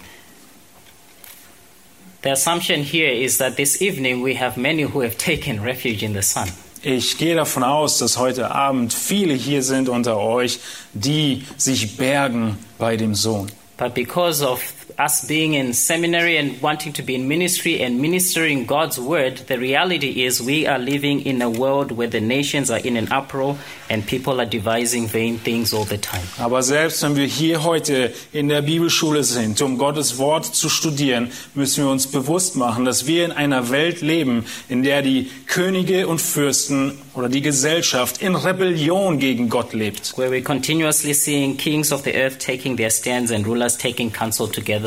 The 2.24 2.32
assumption 2.32 2.82
here 2.82 3.12
is 3.12 3.38
that 3.38 3.56
this 3.56 3.80
evening 3.80 4.24
we 4.24 4.36
have 4.40 4.60
many 4.60 4.84
who 4.84 5.02
have 5.02 5.18
taken 5.18 5.62
refuge 5.62 6.04
in 6.04 6.13
the 6.13 6.24
Son. 6.24 6.52
Ich 6.82 7.18
gehe 7.18 7.36
davon 7.36 7.63
aus, 7.63 8.00
dass 8.00 8.18
heute 8.18 8.52
Abend 8.52 8.94
viele 8.94 9.34
hier 9.34 9.62
sind 9.62 9.90
unter 9.90 10.18
euch, 10.18 10.60
die 10.94 11.44
sich 11.58 11.98
bergen 11.98 12.58
bei 12.78 12.98
dem 12.98 13.13
Sohn. 13.13 13.52
But 13.78 13.94
because 13.94 14.44
of 14.44 14.62
us 15.00 15.24
being 15.26 15.54
in 15.54 15.74
seminary 15.74 16.38
and 16.38 16.60
wanting 16.62 16.92
to 16.94 17.04
be 17.04 17.14
in 17.14 17.28
ministry 17.28 17.82
and 17.82 18.02
ministering 18.02 18.66
God's 18.66 19.00
word, 19.00 19.38
the 19.48 19.58
reality 19.60 20.24
is 20.24 20.42
we 20.42 20.66
are 20.66 20.80
living 20.80 21.22
in 21.26 21.42
a 21.42 21.50
world 21.50 21.92
where 21.92 22.08
the 22.08 22.20
nations 22.20 22.72
are 22.72 22.80
in 22.80 22.98
an 22.98 23.12
uproar 23.12 23.58
and 23.90 24.06
people 24.06 24.42
are 24.42 24.46
devising 24.46 25.08
vain 25.08 25.38
things 25.38 25.74
all 25.74 25.86
the 25.86 25.98
time. 25.98 26.26
Aber 26.40 26.64
selbst 26.64 27.04
wenn 27.04 27.16
wir 27.16 27.28
hier 27.28 27.64
heute 27.64 28.12
in 28.34 28.50
der 28.50 28.64
Bibelschule 28.64 29.24
sind, 29.24 29.62
um 29.62 29.78
Gottes 29.78 30.18
Wort 30.18 30.46
zu 30.46 30.68
studieren, 30.68 31.30
müssen 31.54 31.84
wir 31.84 31.92
uns 31.92 32.08
bewusst 32.08 32.56
machen, 32.56 32.84
dass 32.84 33.06
wir 33.06 33.26
in 33.26 33.32
einer 33.32 33.70
Welt 33.70 34.02
leben, 34.02 34.46
in 34.68 34.82
der 34.82 35.04
die 35.04 35.30
Könige 35.46 36.08
und 36.08 36.20
Fürsten 36.20 36.98
oder 37.14 37.30
die 37.30 37.42
Gesellschaft 37.42 38.22
in 38.22 38.36
Rebellion 38.36 39.20
gegen 39.20 39.50
Gott 39.50 39.74
lebt. 39.74 40.18
Where 40.18 40.32
we're 40.32 40.44
continuously 40.44 41.14
seeing 41.14 41.58
kings 41.58 41.92
of 41.92 42.04
the 42.04 42.16
earth 42.16 42.40
taking 42.40 42.78
their 42.78 42.90
stands 42.90 43.32
and 43.32 43.46
rulers 43.46 43.78
taking 43.78 44.12
counsel 44.12 44.48
together 44.48 44.87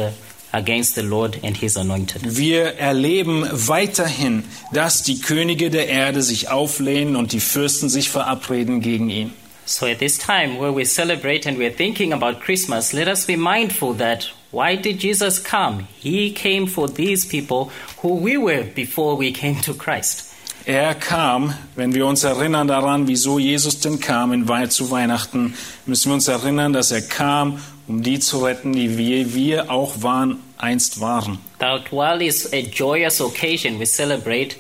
against 0.52 0.94
the 0.94 1.02
Lord 1.02 1.38
and 1.42 1.56
his 1.56 1.76
anointed. 1.76 2.36
Wir 2.36 2.78
erleben 2.78 3.46
weiterhin, 3.52 4.44
dass 4.72 5.02
die 5.02 5.20
Könige 5.20 5.70
der 5.70 5.88
Erde 5.88 6.22
sich 6.22 6.48
auflehnen 6.48 7.16
und 7.16 7.32
die 7.32 7.40
Fürsten 7.40 7.88
sich 7.88 8.10
verabreden 8.10 8.80
gegen 8.80 9.10
ihn. 9.10 9.32
So 9.66 9.86
at 9.86 10.00
this 10.00 10.18
time 10.18 10.58
where 10.58 10.74
we 10.74 10.84
celebrate 10.84 11.46
and 11.46 11.58
we're 11.58 11.74
thinking 11.74 12.12
about 12.12 12.40
Christmas, 12.40 12.92
let 12.92 13.06
us 13.06 13.24
be 13.24 13.36
mindful 13.36 13.94
that 13.98 14.32
why 14.50 14.76
did 14.76 15.00
Jesus 15.00 15.38
come? 15.38 15.86
He 16.00 16.32
came 16.32 16.66
for 16.66 16.88
these 16.88 17.24
people 17.24 17.70
who 18.02 18.16
we 18.16 18.36
were 18.36 18.64
before 18.64 19.16
we 19.16 19.30
came 19.32 19.60
to 19.62 19.74
Christ. 19.74 20.26
Er 20.66 20.94
kam, 20.94 21.54
wenn 21.74 21.94
wir 21.94 22.06
uns 22.06 22.22
erinnern 22.22 22.68
daran, 22.68 23.08
wieso 23.08 23.38
Jesus 23.38 23.80
denn 23.80 23.98
kam 23.98 24.32
in 24.32 24.46
zu 24.70 24.90
Weihnachten, 24.90 25.54
müssen 25.86 26.10
wir 26.10 26.14
uns 26.14 26.28
erinnern, 26.28 26.72
dass 26.72 26.90
er 26.90 27.00
kam, 27.00 27.60
um 27.90 28.04
die 28.04 28.20
zu 28.20 28.44
retten, 28.44 28.72
die 28.72 28.96
wir, 28.96 29.34
wir 29.34 29.68
auch 29.68 30.02
waren, 30.02 30.38
einst 30.58 31.00
waren. 31.00 31.38
That 31.58 31.90
while 31.90 32.24
it's 32.24 32.52
a 32.52 32.58
joyous 32.58 33.20
occasion 33.20 33.80
we 33.80 33.84
celebrate, 33.84 34.56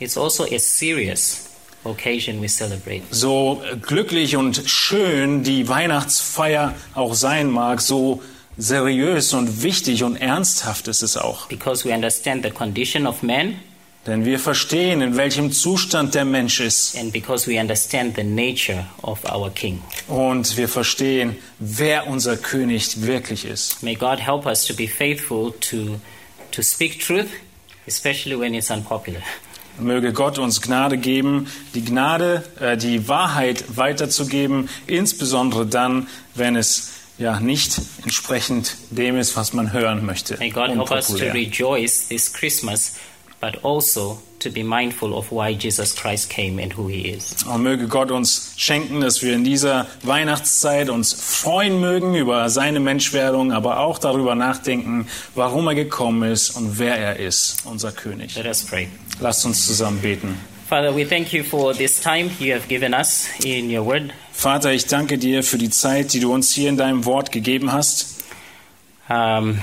it's 0.00 0.18
also 0.18 0.44
a 0.44 0.58
serious 0.58 1.48
occasion 1.84 2.42
we 2.42 2.48
celebrate. 2.48 3.02
So 3.10 3.62
glücklich 3.82 4.36
und 4.36 4.64
schön 4.66 5.44
die 5.44 5.68
Weihnachtsfeier 5.68 6.74
auch 6.94 7.14
sein 7.14 7.50
mag, 7.50 7.80
so 7.80 8.20
seriös 8.58 9.32
und 9.32 9.62
wichtig 9.62 10.02
und 10.02 10.16
ernsthaft 10.16 10.88
ist 10.88 11.02
es 11.02 11.16
auch. 11.16 11.46
Because 11.46 11.88
we 11.88 11.94
understand 11.94 12.44
the 12.44 12.50
condition 12.50 13.06
of 13.06 13.22
man 13.22 13.60
Denn 14.06 14.24
wir 14.24 14.40
verstehen, 14.40 15.00
in 15.00 15.16
welchem 15.16 15.52
Zustand 15.52 16.14
der 16.16 16.24
Mensch 16.24 16.58
ist. 16.58 16.96
and 16.96 17.12
because 17.12 17.48
we 17.48 17.60
understand 17.60 18.16
the 18.16 18.24
nature 18.24 18.86
of 19.02 19.24
our 19.24 19.50
King. 19.50 19.80
Und 20.08 20.56
wir 20.56 20.68
verstehen, 20.68 21.36
wer 21.60 22.08
unser 22.08 22.36
König 22.36 23.02
wirklich 23.02 23.44
ist. 23.44 23.82
May 23.82 23.94
God 23.94 24.18
help 24.18 24.44
us 24.46 24.64
to 24.66 24.74
be 24.74 24.88
faithful 24.88 25.52
to, 25.70 26.00
to 26.50 26.62
speak 26.62 26.98
truth, 26.98 27.28
especially 27.86 28.36
when 28.38 28.54
it's 28.54 28.70
unpopular. 28.70 29.22
Möge 29.78 30.12
Gott 30.12 30.38
uns 30.38 30.60
Gnade 30.60 30.98
geben, 30.98 31.46
die 31.74 31.84
Gnade, 31.84 32.44
äh, 32.60 32.76
die 32.76 33.08
Wahrheit 33.08 33.76
weiterzugeben, 33.76 34.68
insbesondere 34.86 35.64
dann, 35.64 36.08
wenn 36.34 36.56
es 36.56 36.90
ja 37.18 37.40
nicht 37.40 37.80
entsprechend 38.02 38.76
dem 38.90 39.16
ist, 39.16 39.36
was 39.36 39.52
man 39.52 39.72
hören 39.72 40.04
möchte. 40.04 40.36
May 40.38 40.50
God 40.50 40.70
help 40.70 40.90
us 40.90 41.06
to 41.06 41.24
rejoice 41.32 42.08
this 42.08 42.32
Christmas, 42.32 42.96
but 43.42 43.64
also 43.64 44.18
to 44.38 44.50
be 44.50 44.62
mindful 44.62 45.18
of 45.18 45.32
why 45.32 45.52
Jesus 45.52 45.94
Christ 45.94 46.30
came 46.30 46.60
and 46.60 46.72
who 46.72 46.86
he 46.86 47.08
is. 47.08 47.34
Und 47.44 47.64
möge 47.64 47.88
Gott 47.88 48.12
uns 48.12 48.54
schenken, 48.56 49.00
dass 49.00 49.20
wir 49.20 49.34
in 49.34 49.42
dieser 49.42 49.86
Weihnachtszeit 50.04 50.88
uns 50.88 51.12
freuen 51.12 51.80
mögen 51.80 52.14
über 52.14 52.48
seine 52.50 52.78
Menschwerdung, 52.78 53.52
aber 53.52 53.80
auch 53.80 53.98
darüber 53.98 54.36
nachdenken, 54.36 55.08
warum 55.34 55.66
er 55.66 55.74
gekommen 55.74 56.30
ist 56.30 56.50
und 56.50 56.78
wer 56.78 56.96
er 56.96 57.16
ist, 57.16 57.66
unser 57.66 57.90
König. 57.90 58.36
Let 58.36 58.46
us 58.46 58.62
pray. 58.62 58.88
Lasst 59.20 59.44
uns 59.44 59.66
zusammen 59.66 60.00
beten. 60.00 60.38
Father, 60.68 60.94
we 60.94 61.04
thank 61.04 61.32
you 61.32 61.42
for 61.42 61.74
this 61.74 62.00
time 62.00 62.30
you 62.38 62.54
have 62.54 62.66
given 62.68 62.94
us 62.94 63.26
in 63.44 63.68
your 63.76 63.84
word. 63.84 64.12
Vater, 64.32 64.72
ich 64.72 64.86
danke 64.86 65.18
dir 65.18 65.42
für 65.42 65.58
die 65.58 65.68
Zeit, 65.68 66.12
die 66.12 66.20
du 66.20 66.32
uns 66.32 66.54
hier 66.54 66.68
in 66.68 66.76
deinem 66.76 67.04
Wort 67.04 67.32
gegeben 67.32 67.72
hast. 67.72 68.22
Um, 69.08 69.58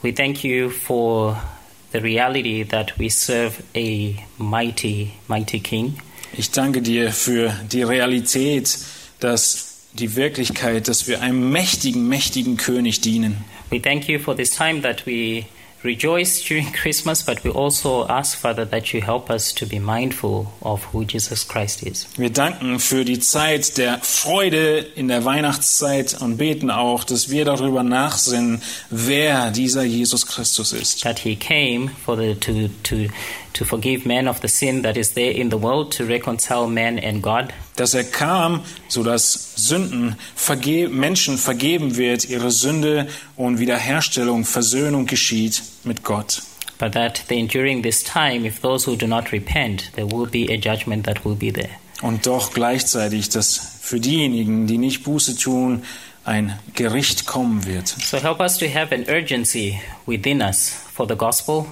we 0.00 0.12
thank 0.12 0.42
you 0.42 0.70
for 0.70 1.36
the 1.92 2.00
reality 2.00 2.64
that 2.64 2.98
we 2.98 3.08
serve 3.08 3.62
a 3.74 4.16
mighty, 4.38 5.12
mighty 5.28 5.60
King. 5.60 5.98
Ich 6.36 6.50
danke 6.50 6.80
dir 6.80 7.12
für 7.12 7.52
die 7.70 7.82
Realität, 7.82 8.78
dass 9.20 9.88
die 9.92 10.16
Wirklichkeit, 10.16 10.88
dass 10.88 11.06
wir 11.06 11.20
einem 11.20 11.50
mächtigen, 11.50 12.08
mächtigen 12.08 12.56
König 12.56 13.02
dienen. 13.02 13.44
We 13.70 13.80
thank 13.80 14.08
you 14.08 14.18
for 14.18 14.34
this 14.34 14.50
time 14.50 14.80
that 14.82 15.06
we 15.06 15.44
rejoice 15.84 16.42
during 16.42 16.72
Christmas, 16.82 17.22
but 17.22 17.42
we 17.44 17.50
also 17.50 18.06
ask, 18.08 18.38
Father, 18.38 18.64
that 18.66 18.92
you 18.92 19.00
help 19.00 19.30
us 19.30 19.52
to 19.54 19.66
be 19.66 19.78
mindful 19.78 20.52
of 20.62 20.84
who 20.92 21.04
Jesus 21.04 21.46
Christ 21.46 21.82
is. 21.82 22.06
Wir 22.16 22.30
danken 22.30 22.78
für 22.78 23.04
die 23.04 23.18
Zeit 23.18 23.78
der 23.78 23.98
Freude 24.02 24.78
in 24.94 25.08
der 25.08 25.24
Weihnachtszeit 25.24 26.20
und 26.20 26.36
beten 26.36 26.70
auch, 26.70 27.04
dass 27.04 27.30
wir 27.30 27.44
darüber 27.44 27.82
nachsinnen, 27.82 28.62
wer 28.90 29.50
dieser 29.50 29.82
Jesus 29.82 30.26
Christus 30.26 30.72
ist. 30.72 31.02
That 31.02 31.18
he 31.18 31.36
came 31.36 31.90
for 32.04 32.16
the, 32.16 32.34
to, 32.34 32.68
to, 32.82 33.08
to 33.54 33.64
forgive 33.64 34.06
men 34.06 34.28
of 34.28 34.40
the 34.40 34.48
sin 34.48 34.82
that 34.82 34.96
is 34.96 35.14
there 35.14 35.30
in 35.30 35.50
the 35.50 35.60
world, 35.60 35.92
to 35.96 36.04
reconcile 36.04 36.66
man 36.66 36.98
and 36.98 37.22
God. 37.22 37.52
Dass 37.76 37.94
er 37.94 38.04
kam, 38.04 38.62
sodass 38.88 39.54
Sünden 39.56 40.16
verge 40.34 40.88
Menschen 40.88 41.38
vergeben 41.38 41.96
wird, 41.96 42.28
ihre 42.28 42.50
Sünde 42.50 43.08
und 43.36 43.58
Wiederherstellung, 43.58 44.44
Versöhnung 44.44 45.06
geschieht 45.06 45.62
mit 45.84 46.02
Gott. 46.04 46.42
But 46.78 46.92
that 46.92 47.22
then 47.28 47.46
during 47.46 47.82
this 47.82 48.02
time, 48.02 48.46
if 48.46 48.60
those 48.60 48.86
who 48.86 48.96
do 48.96 49.06
not 49.06 49.32
repent, 49.32 49.92
there 49.94 50.06
will 50.06 50.26
be 50.26 50.52
a 50.52 50.56
judgment 50.56 51.06
that 51.06 51.24
will 51.24 51.36
be 51.36 51.52
there. 51.52 51.70
Und 52.02 52.26
doch 52.26 52.52
gleichzeitig, 52.52 53.28
dass 53.28 53.78
für 53.80 54.00
diejenigen, 54.00 54.66
die 54.66 54.78
nicht 54.78 55.04
Buße 55.04 55.36
tun, 55.36 55.84
ein 56.24 56.58
Gericht 56.74 57.26
kommen 57.26 57.64
wird. 57.66 57.88
So 57.88 58.18
help 58.18 58.40
us 58.40 58.58
to 58.58 58.66
have 58.66 58.94
an 58.94 59.04
urgency 59.08 59.80
within 60.06 60.40
us 60.40 60.72
for 60.92 61.06
the 61.08 61.16
gospel, 61.16 61.66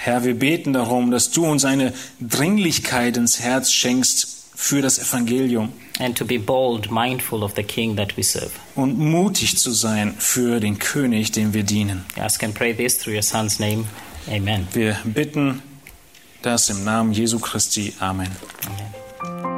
Herr, 0.00 0.24
wir 0.24 0.34
beten 0.34 0.72
darum, 0.72 1.10
dass 1.10 1.30
du 1.32 1.44
uns 1.44 1.64
eine 1.64 1.92
Dringlichkeit 2.20 3.16
ins 3.16 3.40
Herz 3.40 3.72
schenkst 3.72 4.46
für 4.54 4.80
das 4.80 4.98
Evangelium 4.98 5.72
and 5.98 6.16
to 6.16 6.24
be 6.24 6.38
bold, 6.38 6.90
mindful 6.90 7.42
of 7.42 7.52
the 7.56 7.64
King 7.64 7.96
that 7.96 8.16
we 8.16 8.22
serve. 8.22 8.50
und 8.76 8.96
mutig 8.98 9.58
zu 9.58 9.72
sein 9.72 10.14
für 10.16 10.60
den 10.60 10.78
König, 10.78 11.32
dem 11.32 11.52
wir 11.52 11.64
dienen. 11.64 12.04
Ask 12.16 12.44
and 12.44 12.54
pray 12.54 12.72
this 12.72 12.96
through 12.96 13.14
your 13.14 13.22
Son's 13.22 13.58
name. 13.58 13.84
Amen. 14.30 14.68
Wir 14.72 14.96
bitten 15.04 15.62
das 16.42 16.70
im 16.70 16.84
Namen 16.84 17.12
Jesu 17.12 17.40
Christi. 17.40 17.92
Amen. 17.98 18.30
Amen. 18.66 19.57